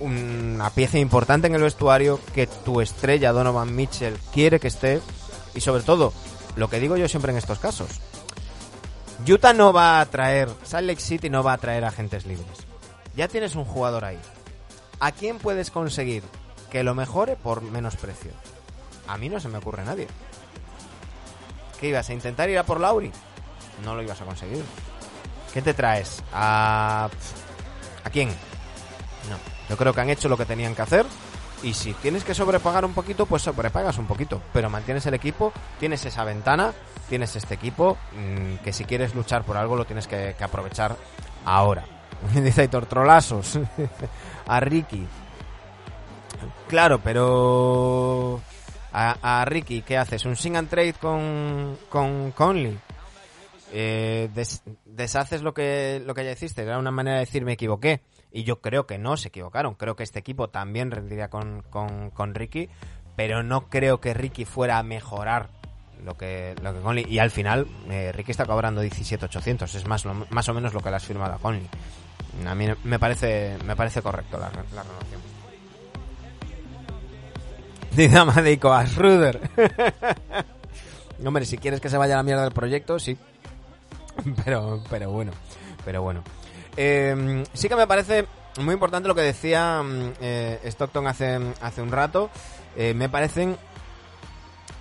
[0.00, 5.00] una pieza importante en el vestuario, que tu estrella Donovan Mitchell quiere que esté.
[5.54, 6.12] Y sobre todo,
[6.56, 7.88] lo que digo yo siempre en estos casos.
[9.28, 12.66] Utah no va a traer, Salt Lake City no va a traer agentes libres.
[13.14, 14.18] Ya tienes un jugador ahí.
[14.98, 16.24] ¿A quién puedes conseguir
[16.72, 18.30] que lo mejore por menos precio.
[19.06, 20.08] A mí no se me ocurre nadie.
[21.78, 23.12] ¿Qué ibas a intentar ir a por Lauri?
[23.84, 24.64] No lo ibas a conseguir.
[25.52, 26.22] ¿Qué te traes?
[26.32, 27.10] ¿A,
[28.04, 28.30] ¿A quién?
[28.30, 29.36] No.
[29.68, 31.04] Yo creo que han hecho lo que tenían que hacer.
[31.62, 34.40] Y si tienes que sobrepagar un poquito, pues sobrepagas un poquito.
[34.54, 36.72] Pero mantienes el equipo, tienes esa ventana,
[37.10, 40.96] tienes este equipo, mm, que si quieres luchar por algo lo tienes que, aprovechar
[41.44, 41.84] ahora.
[42.34, 43.58] Dice Aitor, trolazos.
[44.46, 45.06] a Ricky.
[46.68, 48.40] Claro, pero...
[48.92, 50.24] A, a Ricky, ¿qué haces?
[50.26, 52.78] ¿Un sing and trade con, con Conley?
[53.72, 56.62] Eh, des- deshaces lo que, lo que ya hiciste.
[56.62, 58.02] Era una manera de decir me equivoqué.
[58.30, 59.74] Y yo creo que no se equivocaron.
[59.74, 62.68] Creo que este equipo también rendiría con, con, con Ricky.
[63.16, 65.48] Pero no creo que Ricky fuera a mejorar
[66.04, 67.06] lo que, lo que Conley.
[67.08, 69.74] Y al final, eh, Ricky está cobrando 17.800.
[69.74, 71.66] Es más, lo- más o menos lo que le has firmado a Conley.
[72.46, 75.31] A mí me parece, me parece correcto la, la renovación.
[77.94, 79.38] Dice Amadico a Schroeder.
[81.24, 83.16] Hombre, si quieres que se vaya a la mierda del proyecto, sí.
[84.44, 85.32] Pero, pero bueno,
[85.84, 86.22] pero bueno.
[86.76, 88.26] Eh, sí que me parece
[88.60, 92.30] muy importante lo que decía mm, eh, Stockton hace, hace un rato.
[92.76, 93.56] Eh, me parecen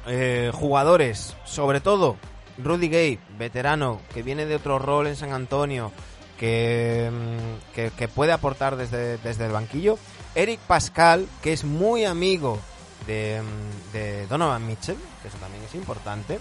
[0.08, 2.18] eh, jugadores, sobre todo
[2.58, 5.92] Rudy Gay, veterano, que viene de otro rol en San Antonio,
[6.40, 9.98] que, mm, que, que puede aportar desde, desde el banquillo.
[10.34, 12.60] Eric Pascal, que es muy amigo
[13.08, 13.42] de,
[13.94, 16.40] de Donovan Mitchell, que eso también es importante,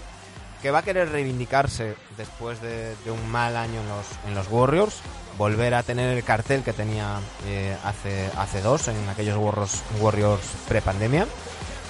[0.61, 5.01] que va a querer reivindicarse después de, un mal año en los, en los Warriors,
[5.37, 9.37] volver a tener el cartel que tenía eh, hace, hace dos en aquellos
[9.99, 11.25] Warriors, pre-pandemia.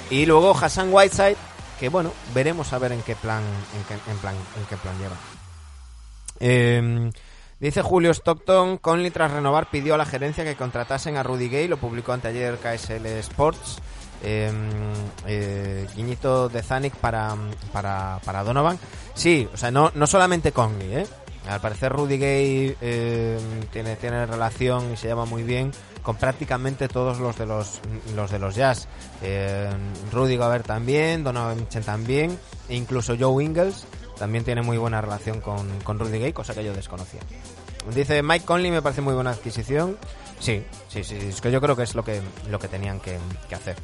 [0.10, 1.38] Y luego Hassan Whiteside,
[1.80, 3.44] que bueno, veremos a ver en qué plan,
[3.76, 5.16] en qué, en plan, en qué plan lleva.
[6.40, 7.12] Eh,
[7.60, 11.68] dice Julio Stockton, Conley tras renovar pidió a la gerencia que contratasen a Rudy Gay,
[11.68, 13.82] lo publicó anteayer KSL Sports.
[14.24, 14.52] Eh,
[15.26, 17.36] eh, guiñito de Zanik para,
[17.72, 18.78] para, Donovan.
[19.14, 21.08] Sí, o sea, no, no solamente Conley, ¿eh?
[21.48, 23.40] Al parecer Rudy Gay eh,
[23.72, 25.72] tiene, tiene relación y se llama muy bien
[26.04, 27.82] con prácticamente todos los de los,
[28.16, 28.88] los de los Jazz.
[29.22, 29.70] Eh,
[30.12, 32.38] Rudy Gobert también, Donovan Mitchell también,
[32.70, 33.86] e incluso Joe Ingles
[34.18, 37.22] también tiene muy buena relación con, con Rudy Gay, cosa que yo desconocía.
[37.94, 39.98] Dice Mike Conley me parece muy buena adquisición.
[40.40, 43.18] Sí, sí, sí, es que yo creo que es lo que, lo que tenían que
[43.56, 43.76] hacer.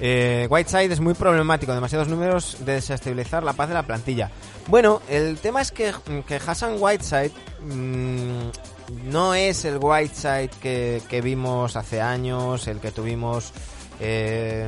[0.00, 4.30] Eh, Whiteside es muy problemático, demasiados números de desestabilizar la paz de la plantilla.
[4.66, 5.92] Bueno, el tema es que,
[6.26, 8.48] que Hassan Whiteside mmm,
[9.10, 13.52] no es el Whiteside que, que, vimos hace años, el que tuvimos
[14.00, 14.66] eh,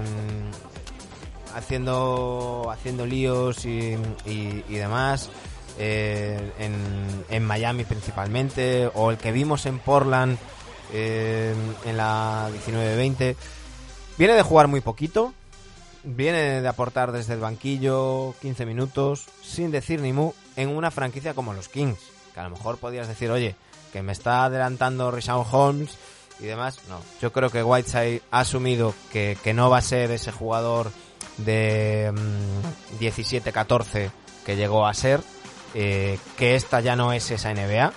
[1.54, 5.30] haciendo haciendo líos y, y, y demás.
[5.78, 6.74] Eh, en,
[7.30, 10.36] en, Miami principalmente, o el que vimos en Portland
[10.92, 11.54] eh,
[11.86, 13.36] en la 19-20.
[14.22, 15.34] Viene de jugar muy poquito,
[16.04, 21.34] viene de aportar desde el banquillo 15 minutos, sin decir ni mu, en una franquicia
[21.34, 21.98] como los Kings.
[22.32, 23.56] Que a lo mejor podías decir, oye,
[23.92, 25.98] que me está adelantando Rishon Holmes
[26.38, 26.78] y demás.
[26.88, 30.92] No, yo creo que Whiteside ha asumido que, que no va a ser ese jugador
[31.38, 34.12] de mmm, 17-14
[34.46, 35.20] que llegó a ser,
[35.74, 37.92] eh, que esta ya no es esa NBA,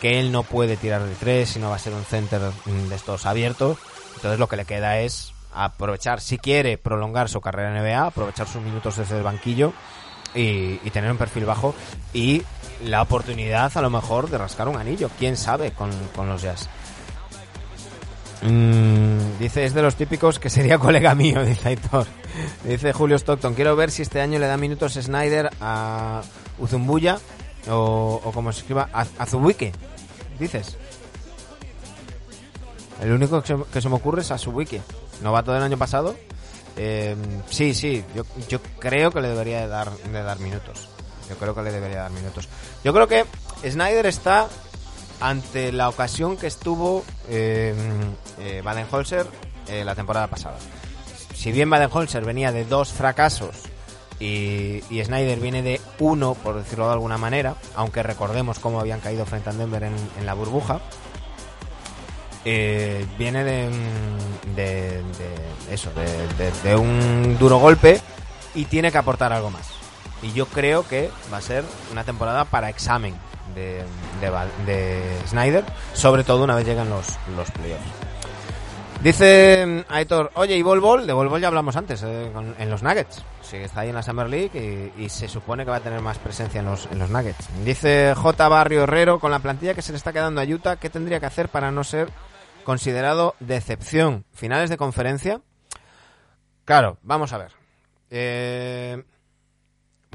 [0.00, 3.24] que él no puede tirar de tres, sino va a ser un center de estos
[3.24, 3.78] abiertos.
[4.16, 8.46] Entonces lo que le queda es aprovechar, si quiere prolongar su carrera en NBA, aprovechar
[8.46, 9.72] sus minutos desde el banquillo
[10.34, 11.74] y, tener un perfil bajo
[12.12, 12.42] y
[12.84, 16.68] la oportunidad a lo mejor de rascar un anillo, quién sabe, con, con los Jazz.
[18.42, 22.06] Mm, dice, es de los típicos que sería colega mío, dice Aitor.
[22.64, 26.22] Dice Julio Stockton, quiero ver si este año le da minutos Snyder a
[26.58, 27.18] Uzumbuya
[27.68, 29.26] o, como se escriba, a, a.
[30.38, 30.78] Dices.
[33.00, 34.80] El único que se, que se me ocurre es a Zubuike.
[35.22, 36.14] Novato del año pasado.
[36.76, 37.16] Eh,
[37.48, 40.88] sí, sí, yo, yo, creo que le debería de dar, de dar minutos.
[41.28, 42.48] Yo creo que le debería dar minutos.
[42.84, 43.24] Yo creo que
[43.68, 44.48] Snyder está
[45.20, 47.74] ante la ocasión que estuvo eh,
[48.38, 49.26] eh, Baden-Holzer
[49.68, 50.56] eh, la temporada pasada.
[51.34, 53.54] Si bien Baden-Holzer venía de dos fracasos
[54.18, 59.00] y, y, Snyder viene de uno, por decirlo de alguna manera, aunque recordemos cómo habían
[59.00, 60.80] caído frente a Denver en, en la burbuja,
[62.44, 63.68] eh, viene de,
[64.56, 68.00] de, de eso, de, de, un duro golpe
[68.54, 69.70] y tiene que aportar algo más.
[70.22, 73.14] Y yo creo que va a ser una temporada para examen
[73.54, 73.82] de,
[74.66, 78.10] de Snyder, sobre todo una vez llegan los, los playoffs.
[79.02, 83.22] Dice Aitor, oye, y Volvol, de Volvol ya hablamos antes, eh, en los Nuggets.
[83.40, 86.02] Sí, está ahí en la Summer League y, y, se supone que va a tener
[86.02, 87.48] más presencia en los, en los Nuggets.
[87.64, 88.48] Dice J.
[88.48, 91.24] Barrio Herrero, con la plantilla que se le está quedando a Utah, ¿qué tendría que
[91.24, 92.10] hacer para no ser
[92.70, 94.24] considerado decepción.
[94.32, 95.40] Finales de conferencia.
[96.64, 97.50] Claro, vamos a ver.
[98.10, 99.02] Eh,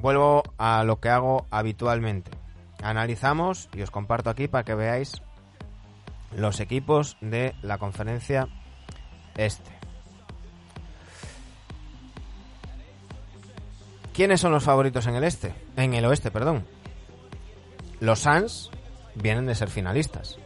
[0.01, 2.32] vuelvo a lo que hago habitualmente.
[2.82, 5.22] Analizamos y os comparto aquí para que veáis
[6.34, 8.47] los equipos de la conferencia
[9.36, 9.72] este.
[14.14, 15.53] ¿Quiénes son los favoritos en el este?
[15.76, 16.66] En el oeste, perdón.
[17.99, 18.72] Los Suns
[19.14, 20.38] vienen de ser finalistas.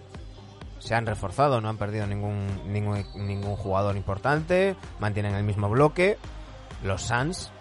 [0.80, 6.18] Se han reforzado, no han perdido ningún, ningún, ningún jugador importante, mantienen el mismo bloque.
[6.84, 7.52] Los Suns,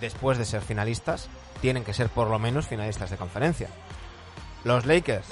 [0.00, 1.28] después de ser finalistas,
[1.60, 3.68] tienen que ser por lo menos finalistas de conferencia.
[4.64, 5.26] Los Lakers,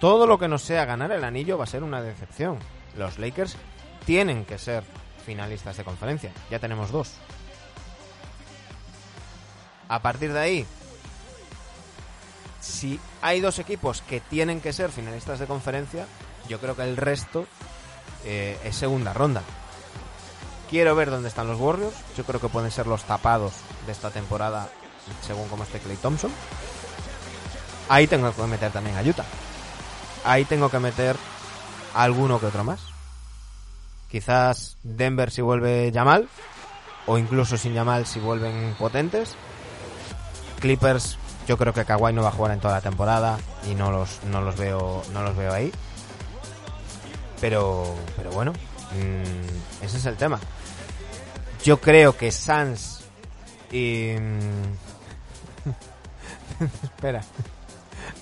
[0.00, 2.58] todo lo que no sea ganar el anillo va a ser una decepción.
[2.96, 3.56] Los Lakers
[4.06, 4.84] tienen que ser
[5.24, 6.32] finalistas de conferencia.
[6.50, 7.14] Ya tenemos dos.
[9.88, 10.66] A partir de ahí,
[12.60, 16.06] si hay dos equipos que tienen que ser finalistas de conferencia,
[16.48, 17.46] yo creo que el resto
[18.24, 19.42] eh, es segunda ronda.
[20.70, 21.94] Quiero ver dónde están los Warriors.
[22.16, 23.54] Yo creo que pueden ser los tapados
[23.86, 24.68] de esta temporada,
[25.26, 26.30] según como esté Clay Thompson.
[27.88, 29.24] Ahí tengo que meter también a Utah.
[30.24, 31.16] Ahí tengo que meter
[31.94, 32.80] alguno que otro más.
[34.10, 36.28] Quizás Denver si vuelve Yamal.
[37.06, 39.36] O incluso sin Yamal si vuelven potentes.
[40.60, 43.90] Clippers, yo creo que Kawhi no va a jugar en toda la temporada y no
[43.90, 45.72] los, no los veo, no los veo ahí.
[47.40, 50.40] Pero, pero bueno, mmm, ese es el tema.
[51.64, 53.04] Yo creo que Sans
[53.70, 54.10] y
[56.82, 57.22] espera.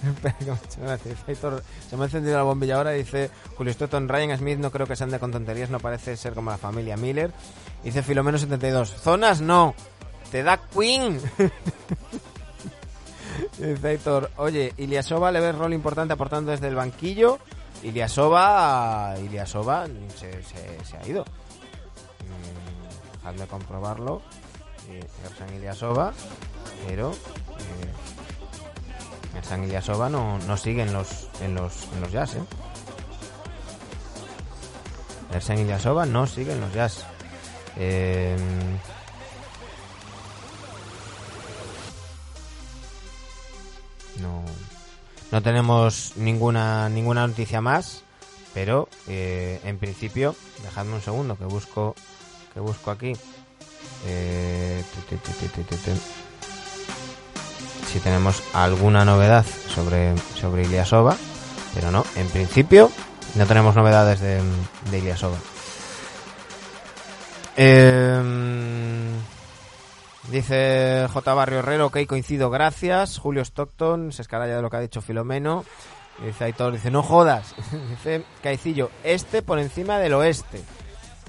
[0.05, 0.99] Espera.
[1.27, 2.91] Héctor, se me ha encendido la bombilla ahora.
[2.91, 6.35] Dice Julio Stoughton, Ryan Smith, no creo que se ande con tonterías, no parece ser
[6.35, 7.33] como la familia Miller.
[7.83, 9.75] Dice Filomeno 72, zonas no,
[10.31, 11.21] te da Queen.
[13.59, 14.01] Dice
[14.37, 17.39] oye, Iliasova le ves rol importante aportando desde el banquillo.
[17.83, 21.25] Iliasova, Iliasova se, se, se ha ido.
[22.23, 24.23] Mm, dejadme comprobarlo.
[24.89, 26.13] Eh, Ersan Iliasova,
[26.87, 32.45] pero eh, Ersan Iliasova no, no sigue en los, en los, en los jazz, ¿eh?
[35.33, 37.05] Ersan Iliasova no sigue en los jazz.
[37.77, 38.37] Eh,
[44.21, 44.43] no,
[45.33, 48.03] no tenemos ninguna ninguna noticia más,
[48.55, 51.95] pero eh, en principio, dejadme un segundo que busco
[52.55, 53.13] que busco aquí.
[54.07, 54.83] Eh,
[57.93, 61.17] si tenemos alguna novedad sobre sobre Iliasova,
[61.75, 62.91] pero no, en principio
[63.35, 64.41] no tenemos novedades de,
[64.91, 65.39] de Iliasova.
[67.57, 68.66] Eh,
[70.31, 71.35] Dice J.
[71.35, 73.19] Barrio Herrero, ok, coincido, gracias.
[73.19, 75.65] Julio Stockton, se escaralla de lo que ha dicho Filomeno.
[76.25, 77.55] Dice Aitor, dice, no jodas.
[77.91, 80.63] dice Caicillo, este por encima del oeste.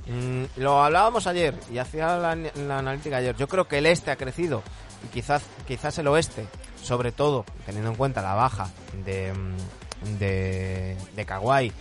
[0.07, 3.35] Mm, lo hablábamos ayer y hacía la, analítica ayer.
[3.35, 4.63] Yo creo que el este ha crecido
[5.05, 6.47] y quizás, quizás el oeste,
[6.81, 8.71] sobre todo teniendo en cuenta la baja
[9.05, 9.31] de,
[10.17, 11.71] de, de Kawhi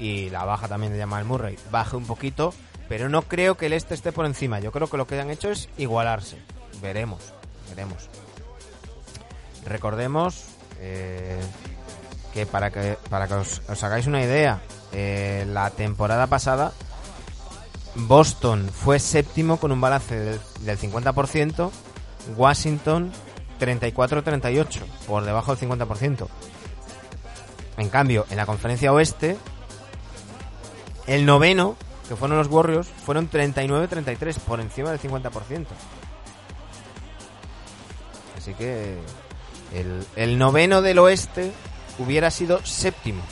[0.00, 2.52] y la baja también de Jamal Murray, baje un poquito,
[2.88, 4.58] pero no creo que el este esté por encima.
[4.58, 6.38] Yo creo que lo que han hecho es igualarse
[6.80, 7.20] veremos,
[7.68, 8.08] veremos.
[9.66, 10.44] Recordemos
[10.80, 11.40] eh,
[12.32, 14.60] que para que para que os, hagáis una idea,
[14.92, 16.72] eh, la temporada pasada
[17.94, 21.70] Boston fue séptimo con un balance del, del 50%,
[22.36, 23.12] Washington
[23.60, 26.26] 34-38, por debajo del 50%.
[27.76, 29.36] En cambio, en la conferencia oeste,
[31.06, 31.76] el noveno,
[32.08, 35.66] que fueron los Warriors, fueron 39-33, por encima del 50%.
[38.44, 38.98] Así que
[40.16, 41.50] el, noveno del oeste
[41.98, 43.22] hubiera sido séptimo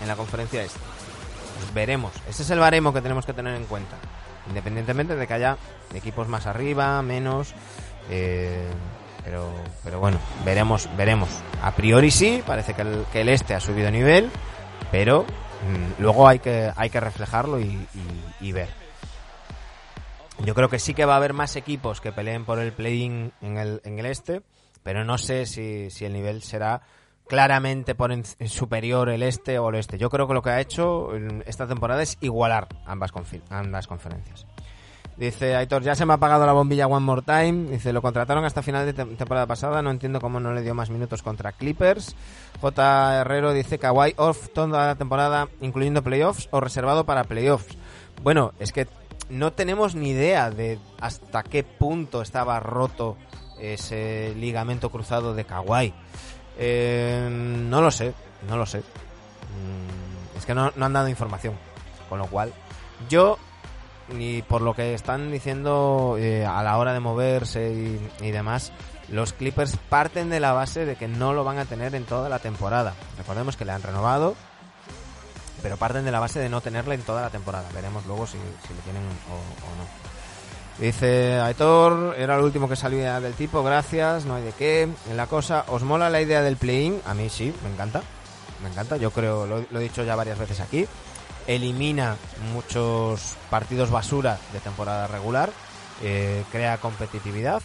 [0.00, 0.80] en la conferencia este.
[1.60, 2.12] Pues veremos.
[2.28, 3.96] Ese es el baremo que tenemos que tener en cuenta.
[4.48, 5.58] Independientemente de que haya
[5.94, 7.54] equipos más arriba, menos.
[8.10, 8.68] Eh,
[9.22, 9.48] pero,
[9.84, 11.28] pero bueno, veremos, veremos.
[11.62, 14.28] A priori sí, parece que el, que el este ha subido nivel,
[14.90, 18.85] pero mmm, luego hay que, hay que reflejarlo y ver.
[20.44, 23.32] Yo creo que sí que va a haber más equipos que peleen por el play-in
[23.40, 24.42] en el, en el este,
[24.82, 26.82] pero no sé si, si el nivel será
[27.26, 29.98] claramente por en, superior el este o el oeste.
[29.98, 31.10] Yo creo que lo que ha hecho
[31.46, 33.12] esta temporada es igualar ambas,
[33.50, 34.46] ambas conferencias.
[35.16, 37.70] Dice Aitor, ya se me ha apagado la bombilla One More Time.
[37.70, 39.80] Dice, lo contrataron hasta final de te temporada pasada.
[39.80, 42.14] No entiendo cómo no le dio más minutos contra Clippers.
[42.60, 43.20] J.
[43.20, 47.78] Herrero dice, Kawhi off toda la temporada, incluyendo playoffs o reservado para playoffs.
[48.22, 48.86] Bueno, es que
[49.28, 53.16] no tenemos ni idea de hasta qué punto estaba roto
[53.60, 55.94] ese ligamento cruzado de Kawhi.
[56.58, 58.14] Eh, no lo sé,
[58.48, 58.82] no lo sé.
[60.36, 61.54] Es que no, no han dado información.
[62.08, 62.52] Con lo cual,
[63.08, 63.38] yo,
[64.08, 68.72] ni por lo que están diciendo eh, a la hora de moverse y, y demás,
[69.08, 72.28] los Clippers parten de la base de que no lo van a tener en toda
[72.28, 72.94] la temporada.
[73.18, 74.36] Recordemos que le han renovado,
[75.66, 77.68] pero parten de la base de no tenerle en toda la temporada.
[77.74, 79.84] Veremos luego si, si le tienen o, o no.
[80.78, 84.82] Dice Aitor, era lo último que salía del tipo, gracias, no hay de qué.
[84.82, 87.02] En la cosa, ¿os mola la idea del play-in?
[87.04, 88.00] A mí sí, me encanta.
[88.62, 90.86] Me encanta, yo creo, lo, lo he dicho ya varias veces aquí.
[91.48, 92.14] Elimina
[92.52, 95.50] muchos partidos basura de temporada regular,
[96.00, 97.60] eh, crea competitividad,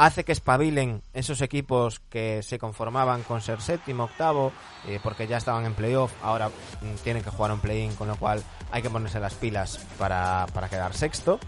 [0.00, 4.50] hace que espabilen esos equipos que se conformaban con ser séptimo, octavo,
[4.88, 8.16] eh, porque ya estaban en playoff, ahora mm, tienen que jugar un play-in, con lo
[8.16, 8.42] cual
[8.72, 11.38] hay que ponerse las pilas para, para quedar sexto.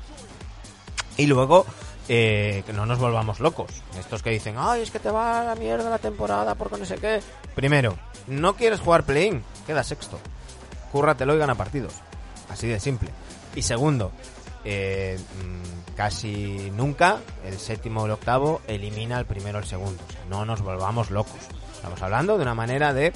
[1.16, 1.64] Y luego,
[2.10, 3.70] eh, que no nos volvamos locos.
[3.98, 6.84] Estos que dicen, ay, es que te va a la mierda la temporada porque no
[6.84, 7.22] sé qué.
[7.54, 7.96] Primero,
[8.26, 10.18] no quieres jugar play-in, queda sexto.
[10.92, 11.94] Cúrratelo y gana partidos.
[12.50, 13.08] Así de simple.
[13.54, 14.12] Y segundo,
[14.62, 20.02] eh, mm, casi nunca el séptimo o el octavo elimina al primero o el segundo.
[20.30, 21.36] No nos volvamos locos.
[21.74, 23.12] Estamos hablando de una manera de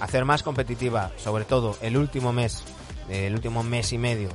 [0.00, 2.62] hacer más competitiva, sobre todo el último mes,
[3.08, 4.28] el último mes y medio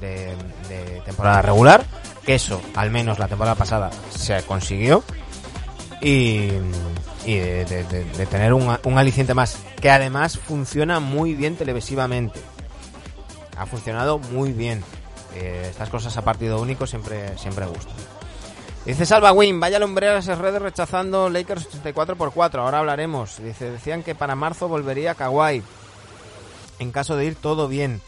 [0.00, 0.34] de,
[0.68, 1.84] de temporada regular,
[2.24, 5.02] que eso, al menos la temporada pasada, se consiguió.
[6.00, 6.48] Y,
[7.24, 7.64] y de-
[8.16, 12.40] de tener un, un aliciente más, que además funciona muy bien televisivamente.
[13.56, 14.82] Ha funcionado muy bien.
[15.34, 17.96] Eh, estas cosas a partido único siempre, siempre gustan.
[18.84, 22.62] Dice Salva Win, vaya lumbreras redes rechazando Lakers 84 por 4.
[22.62, 23.40] Ahora hablaremos.
[23.40, 25.62] Dice, decían que para marzo volvería Kawhi.
[26.80, 28.00] En caso de ir todo bien.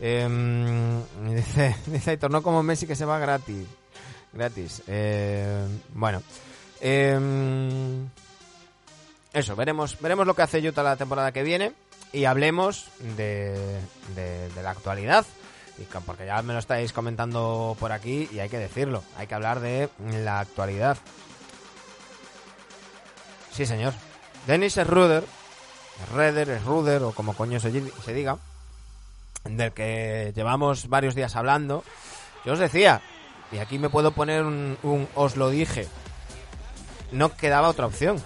[0.00, 1.00] Em,
[1.32, 3.66] dice, dice Aitor, no como Messi que se va gratis.
[4.32, 4.82] Gratis.
[4.88, 5.64] Eh,
[5.94, 6.20] bueno.
[6.80, 8.08] Em,
[9.32, 11.72] eso, veremos, veremos lo que hace Utah la temporada que viene.
[12.12, 13.54] Y hablemos de,
[14.14, 15.24] de la actualidad.
[15.78, 19.02] Y porque ya me lo estáis comentando por aquí y hay que decirlo.
[19.16, 19.90] Hay que hablar de
[20.22, 20.96] la actualidad.
[23.52, 23.92] Sí, señor.
[24.46, 25.24] Dennis Ruder,
[26.14, 27.72] Reder, Ruder o como coño se,
[28.04, 28.38] se diga,
[29.44, 31.84] del que llevamos varios días hablando.
[32.44, 33.02] Yo os decía,
[33.52, 35.88] y aquí me puedo poner un, un os lo dije,
[37.12, 38.22] no quedaba otra opción.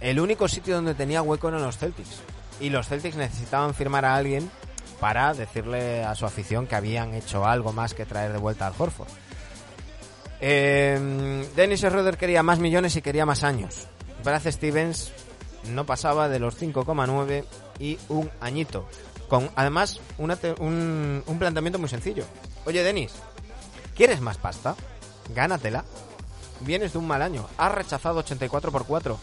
[0.00, 2.20] El único sitio donde tenía hueco eran los Celtics.
[2.60, 4.50] Y los Celtics necesitaban firmar a alguien
[5.00, 8.74] para decirle a su afición que habían hecho algo más que traer de vuelta al
[8.76, 9.08] Horford.
[10.40, 13.86] Eh, Dennis Schroeder quería más millones y quería más años.
[14.24, 15.12] Brad Stevens
[15.68, 17.44] no pasaba de los 5,9
[17.78, 18.86] y un añito.
[19.28, 22.24] Con además una te- un, un planteamiento muy sencillo.
[22.64, 23.12] Oye, Dennis,
[23.94, 24.76] ¿quieres más pasta?
[25.34, 25.84] Gánatela.
[26.60, 27.46] Vienes de un mal año.
[27.58, 29.18] Has rechazado 84 por 4.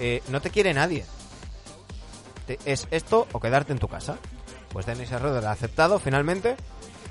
[0.00, 1.04] Eh, no te quiere nadie.
[2.46, 4.16] Te- ¿Es esto o quedarte en tu casa?
[4.74, 6.56] Pues Dennis Schroeder ha aceptado finalmente.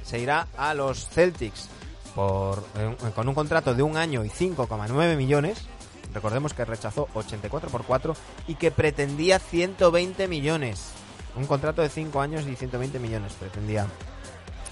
[0.04, 1.70] Se irá a los Celtics
[2.14, 5.66] por, eh, con un contrato de un año y 5,9 millones.
[6.14, 8.16] Recordemos que rechazó 84 por 4
[8.48, 10.92] y que pretendía 120 millones.
[11.38, 13.88] Un contrato de 5 años y 120 millones pretendía.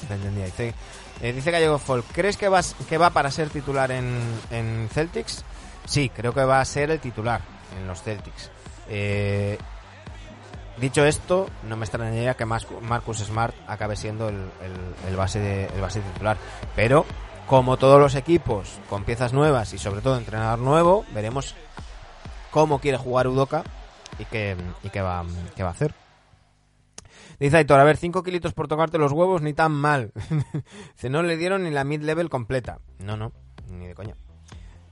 [0.10, 0.46] pretendía.
[0.46, 0.74] Dice,
[1.22, 4.20] eh, Gallego Folk, ¿crees que, vas, que va para ser titular en,
[4.52, 5.46] en Celtics?
[5.86, 7.40] Sí, creo que va a ser el titular
[7.80, 8.52] en los Celtics.
[8.90, 9.58] Eh,
[10.82, 16.02] Dicho esto, no me extrañaría que Marcus Smart acabe siendo el, base de- el base
[16.02, 16.38] titular.
[16.76, 17.06] Pero,
[17.46, 21.56] como todos los equipos, con piezas nuevas y sobre todo entrenador nuevo, veremos
[22.50, 23.64] cómo quiere jugar Udoka
[24.18, 24.56] y qué,
[25.02, 25.94] va, a hacer.
[27.40, 30.12] Dice Aitor, a ver, 5 kilitos por tocarte los huevos, ni tan mal.
[30.96, 32.80] Dice, no le dieron ni la mid-level completa.
[33.00, 33.32] No, no,
[33.70, 34.16] ni de coña.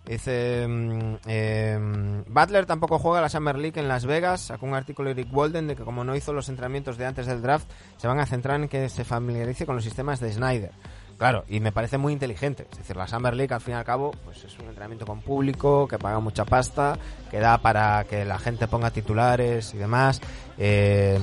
[0.09, 4.41] Dice, mm, eh, Butler tampoco juega la Summer League en Las Vegas.
[4.41, 7.43] Sacó un artículo Eric Walden de que como no hizo los entrenamientos de antes del
[7.43, 10.71] draft, se van a centrar en que se familiarice con los sistemas de Snyder.
[11.19, 12.65] Claro, y me parece muy inteligente.
[12.71, 15.21] Es decir, la Summer League al fin y al cabo pues es un entrenamiento con
[15.21, 16.97] público, que paga mucha pasta,
[17.29, 20.21] que da para que la gente ponga titulares y demás.
[20.57, 21.19] Eh,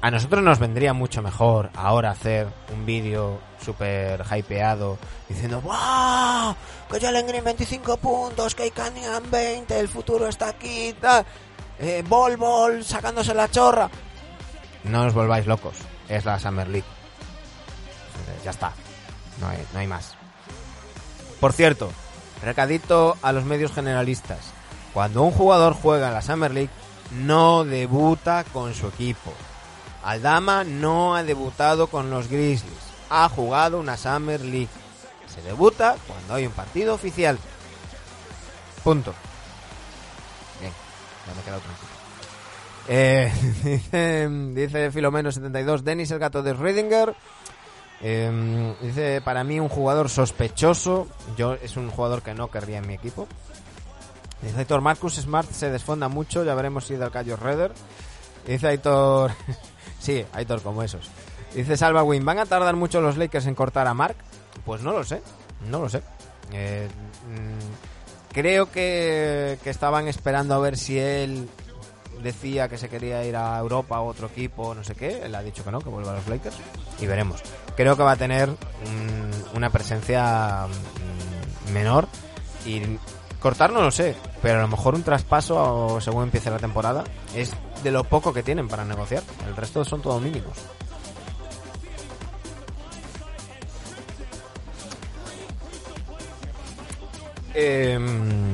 [0.00, 4.96] a nosotros nos vendría mucho mejor ahora hacer un vídeo súper hypeado
[5.28, 6.54] diciendo ¡Wow!
[6.90, 11.26] Que Jalen Green 25 puntos, que Cunningham 20, el futuro está aquí, tal.
[11.78, 12.04] Eh,
[12.84, 13.90] sacándose la chorra.
[14.84, 15.76] No os volváis locos,
[16.08, 16.86] es la Summer League.
[18.28, 18.72] Eh, Ya está,
[19.40, 20.14] no hay, no hay más.
[21.40, 21.90] Por cierto,
[22.42, 24.38] recadito a los medios generalistas.
[24.94, 26.70] Cuando un jugador juega en la Summer League,
[27.10, 29.32] no debuta con su equipo.
[30.04, 32.85] Aldama no ha debutado con los Grizzlies.
[33.10, 34.68] Ha jugado una Summer League.
[35.26, 37.38] Se debuta cuando hay un partido oficial.
[38.82, 39.14] Punto.
[40.60, 40.72] Bien,
[41.26, 41.96] ya me he quedado tranquilo.
[42.88, 43.32] Eh,
[43.64, 47.14] dice, dice Filomeno72, Dennis el gato de Ridinger.
[48.02, 51.08] Eh, dice, para mí un jugador sospechoso.
[51.36, 53.26] Yo es un jugador que no querría en mi equipo.
[54.42, 57.72] Dice Aitor, Marcus Smart se desfonda mucho, ya veremos si del Cayo Redder.
[58.46, 59.32] Dice Aitor,
[59.98, 61.10] sí, Aitor como esos.
[61.56, 64.16] Dice Salva Win, ¿van a tardar mucho los Lakers en cortar a Mark?
[64.66, 65.22] Pues no lo sé,
[65.70, 66.02] no lo sé.
[66.52, 71.48] Eh, mm, creo que, estaban esperando a ver si él
[72.22, 75.22] decía que se quería ir a Europa o otro equipo, no sé qué.
[75.22, 76.56] Él ha dicho que no, que vuelva a los Lakers.
[77.00, 77.40] Y veremos.
[77.74, 78.50] Creo que va a tener
[79.54, 82.06] una presencia mm, menor.
[82.66, 82.82] Y
[83.40, 87.04] cortar no lo sé, pero a lo mejor un traspaso según empiece la temporada
[87.34, 89.22] es de lo poco que tienen para negociar.
[89.48, 90.58] El resto son todo mínimos.
[97.58, 98.52] Em,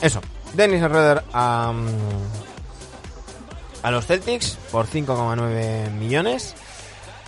[0.00, 0.20] eso.
[0.54, 1.72] Dennis Schroeder a,
[3.82, 6.54] a los Celtics por 5,9 millones.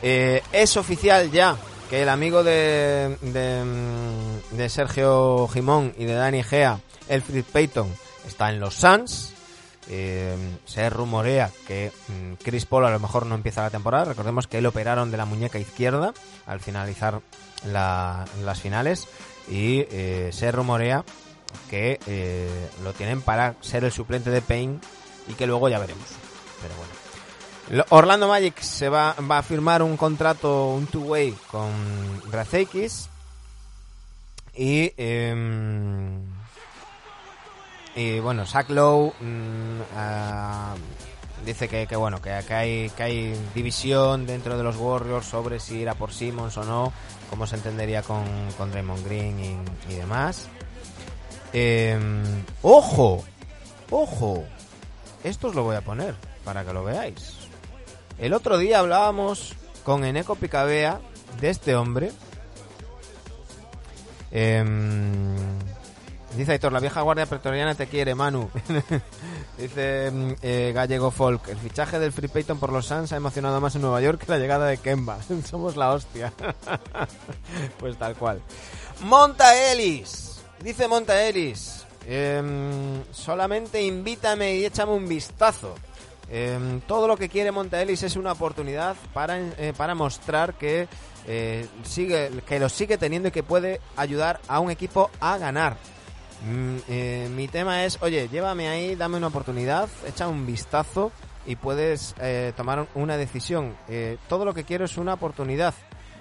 [0.02, 1.56] Eh, es oficial ya
[1.88, 7.88] que el amigo de, de, Sergio Jimón y de Dani Gea, Elfrid Payton,
[8.26, 9.32] está en los Suns.
[9.88, 10.34] Eh,
[10.64, 14.04] se rumorea que mm, Chris Paul a lo mejor no empieza la temporada.
[14.06, 16.12] Recordemos que él operaron de la muñeca izquierda
[16.46, 17.20] al finalizar
[17.64, 19.06] la- las finales.
[19.48, 21.04] Y eh, se rumorea
[21.70, 24.78] que eh, lo tienen para ser el suplente de Payne
[25.28, 26.06] y que luego ya veremos.
[26.62, 27.84] Pero bueno.
[27.90, 31.70] Orlando Magic se va, va a firmar un contrato, un two-way con
[32.30, 33.08] Brazekis.
[34.54, 36.22] Y, em,
[37.94, 40.74] y bueno, Zach Lowe mm, ah,
[41.44, 45.60] dice que, que bueno, que, que hay, que hay división dentro de los Warriors sobre
[45.60, 46.92] si ir a por Simmons o no,
[47.30, 48.24] cómo se entendería con,
[48.56, 50.48] con Draymond Green y, demás.
[51.52, 52.22] Em,
[52.62, 53.24] ¡Ojo!
[53.90, 54.44] ¡Ojo!
[55.24, 56.14] Esto os lo voy a poner
[56.44, 57.34] para que lo veáis.
[58.18, 59.54] El otro día hablábamos
[59.84, 61.00] con Eneco Picabea
[61.40, 62.12] de este hombre.
[64.30, 65.36] Em,
[66.36, 68.50] dice Aitor, la vieja guardia pretoriana te quiere, Manu.
[69.58, 73.60] dice em, eh, Gallego Folk, el fichaje del Free Payton por los Suns ha emocionado
[73.60, 75.18] más en Nueva York que la llegada de Kemba.
[75.48, 76.32] Somos la hostia.
[77.78, 78.40] pues tal cual.
[79.00, 80.40] Monta Ellis.
[80.60, 81.86] Dice Monta Ellis.
[82.06, 85.74] em, solamente invítame y échame un vistazo.
[86.28, 90.88] Em, todo lo que quiere Monta Ellis es una oportunidad para, eh, para mostrar que,
[91.26, 95.76] eh, sigue, que lo sigue teniendo y que puede ayudar a un equipo a ganar.
[96.46, 101.10] Mm, eh, mi tema es, oye, llévame ahí, dame una oportunidad, echa un vistazo
[101.46, 103.74] y puedes eh, tomar una decisión.
[103.88, 105.74] Eh, todo lo que quiero es una oportunidad.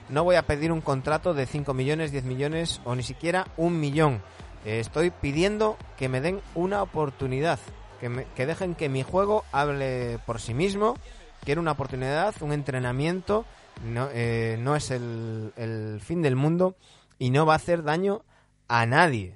[0.10, 3.80] No voy a pedir un contrato de 5 millones, 10 millones o ni siquiera un
[3.80, 4.22] millón.
[4.66, 7.60] Eh, estoy pidiendo que me den una oportunidad.
[8.00, 10.96] Que, me- que dejen que mi juego hable por sí mismo.
[11.44, 13.46] Quiero una oportunidad, un entrenamiento.
[13.84, 16.76] No, eh, no es el, el fin del mundo
[17.20, 18.22] y no va a hacer daño
[18.68, 19.36] a nadie.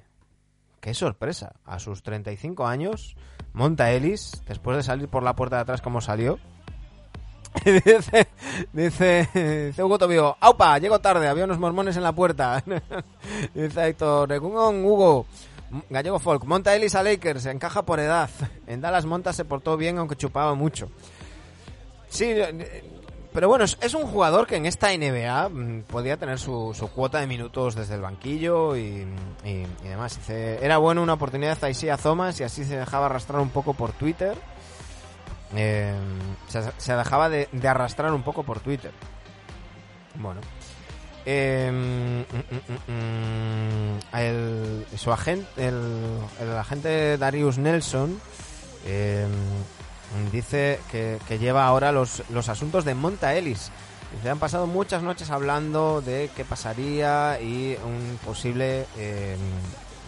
[0.80, 1.54] Qué sorpresa.
[1.66, 3.16] A sus 35 años,
[3.54, 6.40] Monta Ellis, después de salir por la puerta de atrás como salió,
[7.66, 8.28] dice,
[8.74, 10.78] dice, Hugo Tobio, ¡aupa!
[10.78, 12.64] Llego tarde, había unos mormones en la puerta.
[13.54, 15.26] dice Egunon, Hugo,
[15.90, 18.30] Gallego Folk, Monta Ellis a Lakers, encaja por edad.
[18.68, 20.90] En Dallas Monta se portó bien aunque chupaba mucho.
[22.10, 22.34] Sí,
[23.34, 27.28] pero bueno, es, un jugador que en esta NBA mm, podía tener su, cuota de
[27.28, 29.06] minutos desde el banquillo y,
[29.44, 30.20] y- demás.
[30.30, 33.92] Era bueno una oportunidad a Isaiah Thomas y así se dejaba arrastrar un poco por
[33.92, 34.36] Twitter.
[35.56, 35.94] Eh,
[36.78, 38.92] se, dejaba de, arrastrar un poco por Twitter.
[40.16, 40.42] Bueno.
[41.26, 48.20] Eh, mm, mm, el, su agente, el, agente Darius Nelson
[48.86, 49.28] eh,
[50.32, 53.72] dice que, lleva ahora los, los asuntos de Monta Ellis.
[54.16, 59.38] Dice, han pasado muchas noches hablando de qué pasaría y un posible eh,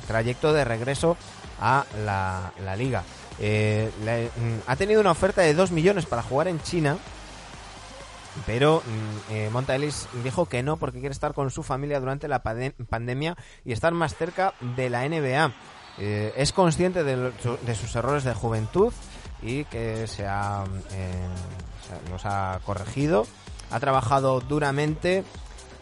[0.08, 1.18] trayecto de regreso
[1.60, 3.04] a la, liga.
[3.40, 6.98] Eh, mm, ha tenido una oferta de 2 millones para jugar en China,
[8.46, 12.28] pero mm, eh, Monta Ellis dijo que no porque quiere estar con su familia durante
[12.28, 15.54] la pandemia y estar más cerca de la NBA.
[16.00, 18.92] Eh, es consciente de sus errores de juventud
[19.42, 21.28] y que se ha, eh,
[21.88, 23.26] se- los ha corregido.
[23.72, 25.24] Ha trabajado duramente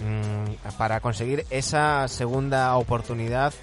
[0.01, 3.53] mm, para conseguir esa segunda oportunidad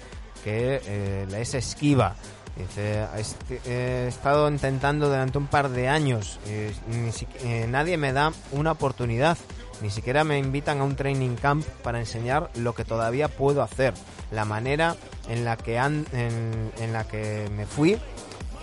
[0.43, 2.15] que eh, es esquiva.
[2.55, 7.97] Dice, "Este- he estado intentando durante un par de años, eh, ni si- eh, nadie
[7.97, 9.37] me da una oportunidad,
[9.81, 13.93] ni siquiera me invitan a un training camp para enseñar lo que todavía puedo hacer,
[14.31, 14.95] la manera
[15.29, 17.97] en la que, han, en, en la que me fui,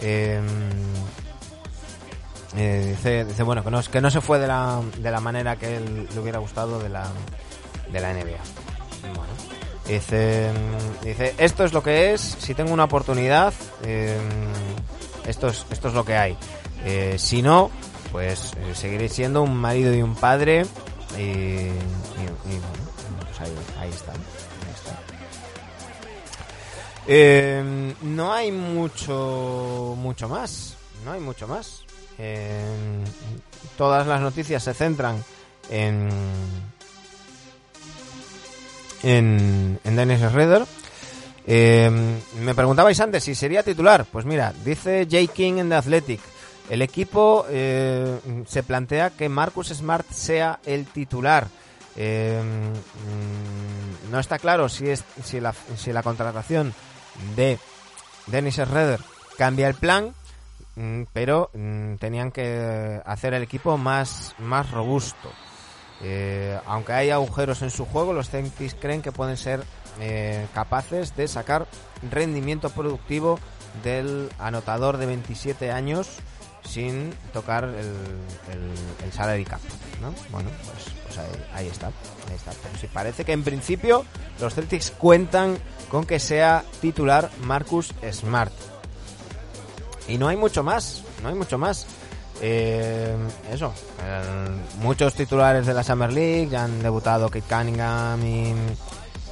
[0.01, 0.41] eh,
[2.57, 5.57] Eh, dice, dice, bueno, que no, que no se fue de la, de la manera
[5.57, 7.09] que él le hubiera gustado de la,
[7.91, 8.39] de la NBA.
[9.15, 9.33] Bueno,
[9.87, 10.53] dice,
[11.03, 13.53] dice, esto es lo que es, si tengo una oportunidad,
[13.83, 14.17] eh,
[15.27, 16.37] esto, es, esto es lo que hay.
[16.85, 17.71] Eh, si no,
[18.13, 20.65] pues eh, seguiré siendo un marido y un padre
[21.19, 22.69] y, bueno,
[23.27, 23.81] pues ahí, está.
[23.81, 23.91] ahí
[27.09, 27.95] está.
[28.03, 31.85] No hay mucho mucho más no hay mucho más
[33.77, 35.23] Todas las noticias se centran
[35.71, 36.09] en
[39.03, 40.65] en, en Dennis Schroeder.
[41.47, 41.91] Eh,
[42.41, 44.07] me preguntabais antes si sería titular.
[44.11, 46.21] Pues mira dice Jay King en The Athletic
[46.71, 51.49] el equipo eh, se plantea que Marcus Smart sea el titular.
[51.97, 56.75] Eh, mm, no está claro si es si la, si la contratación
[57.37, 57.59] de
[58.27, 59.01] Dennis Schroeder
[59.37, 60.15] cambia el plan,
[61.12, 65.31] pero mm, tenían que hacer el equipo más, más robusto.
[66.03, 69.64] Eh, aunque hay agujeros en su juego, los Celtics creen que pueden ser
[70.01, 71.66] eh, capaces de sacar
[72.11, 73.39] rendimiento productivo
[73.83, 76.18] del anotador de 27 años
[76.64, 79.61] sin tocar el, el, el salary cap,
[80.01, 80.14] ¿no?
[80.31, 82.53] Bueno, pues, pues ahí, ahí está, ahí está.
[82.62, 84.05] Pero sí parece que en principio
[84.41, 85.59] los Celtics cuentan
[85.91, 88.53] con que sea titular Marcus Smart.
[90.09, 91.87] Y no hay mucho más, no hay mucho más.
[92.41, 93.15] Eh,
[93.51, 93.73] eso,
[94.81, 98.55] muchos titulares de la Summer League han debutado Kate Cunningham y,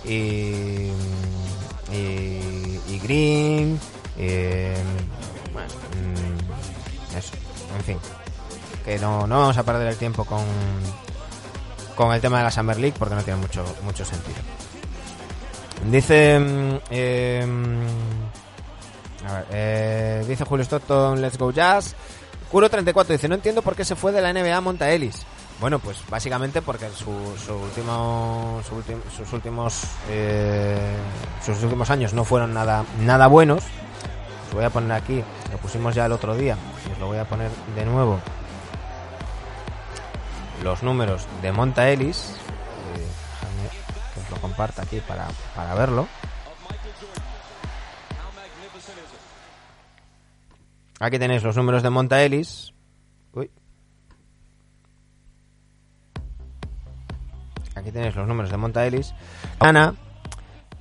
[0.09, 0.93] y,
[1.93, 3.79] y- y Green.
[5.53, 5.68] bueno,
[5.99, 7.33] mm, eso,
[7.77, 7.99] en fin.
[8.85, 10.45] Que no, no vamos a perder el tiempo con,
[11.97, 14.39] con el tema de la Summer League porque no tiene mucho, mucho sentido.
[15.91, 16.39] Dice.
[16.39, 17.47] mm, eh,
[19.29, 21.95] a ver, eh, dice Julio Stockton, let's go jazz.
[22.51, 25.25] Curo34 dice, no entiendo por qué se fue de la NBA Monta Ellis.
[25.61, 27.12] Bueno, pues básicamente porque su,
[27.47, 28.83] su último, su
[29.16, 30.97] sus últimos eh,
[31.45, 33.62] sus últimos años no fueron nada nada buenos.
[34.49, 36.57] Os voy a poner aquí, lo pusimos ya el otro día,
[36.89, 38.18] y os lo voy a poner de nuevo.
[40.62, 42.35] Los números de Monta Ellis.
[42.97, 43.68] Eh,
[44.14, 46.09] que os lo comparta aquí para, para verlo.
[51.03, 52.72] Aquí tenéis los números de Monta Ellis.
[53.34, 53.50] Uy.
[57.74, 59.12] Aquí tenéis los números de Monta Ellis.
[59.59, 59.96] Ana,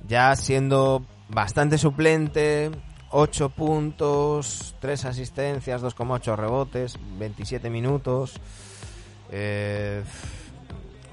[0.06, 2.70] ya siendo bastante suplente,
[3.10, 8.34] 8 puntos, 3 asistencias, 2,8 rebotes, 27 minutos.
[9.28, 10.04] Eh,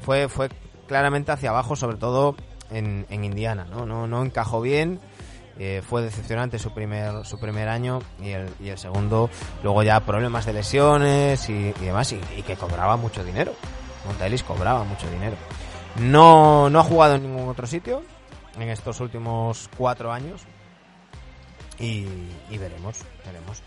[0.02, 0.50] fue, fue
[0.88, 2.36] claramente hacia abajo, sobre todo
[2.70, 3.88] en, en Indiana, ¿no?
[3.88, 5.00] No, no encajó bien.
[5.62, 9.30] Eh, fue decepcionante su primer su primer año y el, y el segundo
[9.62, 13.54] luego ya problemas de lesiones y, demás y, que cobraba mucho dinero.
[14.06, 15.36] Montaelis cobraba mucho dinero.
[15.98, 18.04] No no ha jugado en ningún otro sitio
[18.58, 20.44] en estos últimos cuatro años
[21.78, 22.06] y,
[22.58, 23.62] veremos veremos.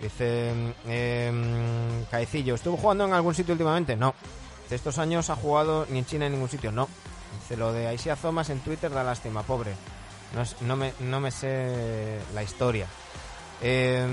[0.00, 0.54] Dice
[0.86, 4.14] eh, Caecillo estuvo jugando en algún sitio últimamente no.
[4.70, 6.88] De estos años ha jugado ni en China ni en ningún sitio no.
[7.42, 9.74] Dice lo de Aisia Thomas en Twitter da lástima pobre
[10.34, 12.86] no, no, me, no me sé la historia.
[13.62, 14.06] Eh,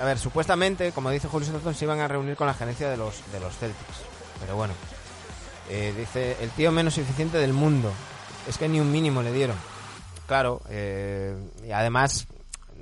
[0.00, 2.96] a ver, supuestamente, como dice Julio Stockton, se iban a reunir con la gerencia de
[2.96, 4.02] los, de los Celtics.
[4.40, 4.74] Pero bueno,
[5.68, 7.92] eh, dice, el tío menos eficiente del mundo.
[8.48, 9.56] Es que ni un mínimo le dieron.
[10.26, 11.34] Claro, eh,
[11.66, 12.26] y además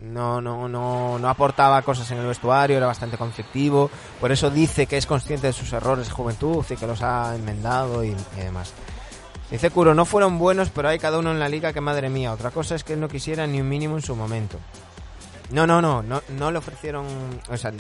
[0.01, 3.91] no, no, no, no aportaba cosas en el vestuario, era bastante conflictivo.
[4.21, 7.35] Por eso dice que es consciente de sus errores de juventud y que los ha
[7.35, 8.73] enmendado y, y demás.
[9.53, 12.33] Dice Kuro, no fueron buenos, pero hay cada uno en la liga que madre mía.
[12.33, 14.59] Otra cosa es que él no quisiera ni un mínimo en su momento.
[15.51, 17.07] No, no, no, no, no le ofrecieron.
[17.51, 17.71] O sea,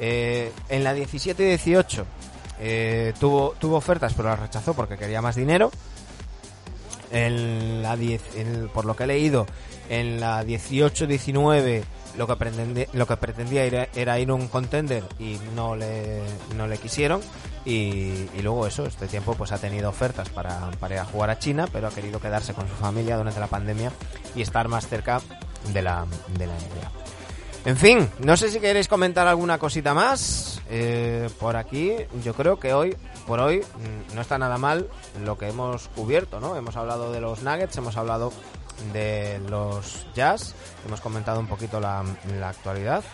[0.00, 2.04] eh, en la 17 y 18
[2.58, 5.70] eh, tuvo, tuvo ofertas, pero las rechazó porque quería más dinero.
[7.12, 9.46] En la 10, en- por lo que he leído,
[9.88, 11.82] en la 18-19
[12.16, 16.22] lo que pretendía, lo que pretendía era, era ir a un contender y no le,
[16.56, 17.20] no le quisieron.
[17.64, 21.30] Y, y luego eso, este tiempo pues ha tenido ofertas para, para ir a jugar
[21.30, 23.92] a China, pero ha querido quedarse con su familia durante la pandemia
[24.34, 25.20] y estar más cerca
[25.72, 26.06] de la,
[26.38, 27.00] de la NBA.
[27.66, 31.92] En fin, no sé si queréis comentar alguna cosita más eh, por aquí.
[32.24, 32.96] Yo creo que hoy,
[33.26, 34.88] por hoy, mm, no está nada mal
[35.24, 36.56] lo que hemos cubierto, ¿no?
[36.56, 38.32] Hemos hablado de los Nuggets, hemos hablado
[38.92, 40.54] de los Jazz,
[40.86, 42.04] hemos comentado un poquito la,
[42.38, 43.04] la actualidad.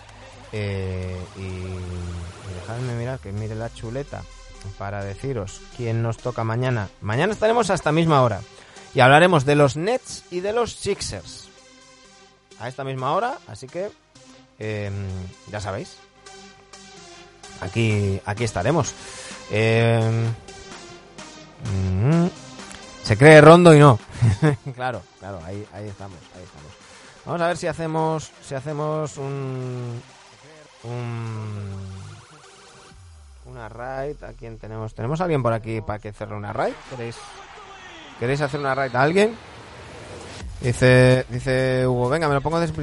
[0.53, 4.23] eh, y, dejadme mirar, que mire la chuleta
[4.79, 6.89] para deciros quién nos toca mañana.
[7.01, 8.41] Mañana estaremos hasta misma hora
[8.95, 11.49] y hablaremos de los Nets y de los Sixers
[12.59, 13.91] a esta misma hora, así que
[14.59, 14.91] eh,
[15.51, 15.97] ya sabéis.
[17.61, 18.93] Aquí, aquí estaremos.
[19.51, 20.01] Eh,
[21.65, 22.27] mm,
[23.03, 23.99] se cree rondo y no.
[24.75, 26.73] claro, claro, ahí, ahí estamos, ahí estamos.
[27.25, 30.01] Vamos a ver si hacemos, si hacemos un,
[30.85, 31.77] un
[33.47, 34.23] una raid.
[34.23, 34.95] ¿A quién tenemos?
[34.95, 36.75] ¿Tenemos a alguien por aquí para que cerre una raid?
[36.91, 37.17] ¿Queréis,
[38.19, 39.35] ¿Queréis hacer una raid a alguien?
[40.61, 42.83] Dice, dice Hugo, venga, me lo pongo desde,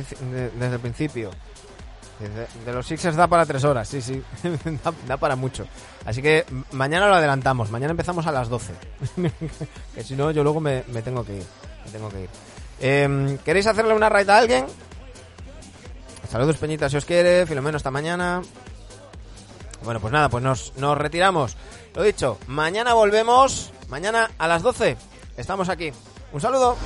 [0.52, 1.32] desde el principio.
[2.20, 4.24] De los Sixers da para tres horas, sí, sí,
[5.08, 5.66] da, para mucho.
[6.06, 8.74] Así que mañana lo adelantamos, mañana empezamos a las 12.
[9.96, 11.46] que si no, yo luego me, tengo que ir.
[11.86, 12.30] Me tengo que ir.
[12.80, 14.66] Em, ¿Queréis hacerle una raid a alguien?
[16.30, 18.42] Saludos Peñita si os quiere, Filomeno esta mañana.
[19.84, 21.58] Bueno, pues nada, pues nos, nos retiramos.
[21.96, 23.72] Lo dicho, mañana volvemos.
[23.90, 24.98] Mañana a las 12
[25.38, 25.92] estamos aquí.
[26.32, 26.78] Un saludo.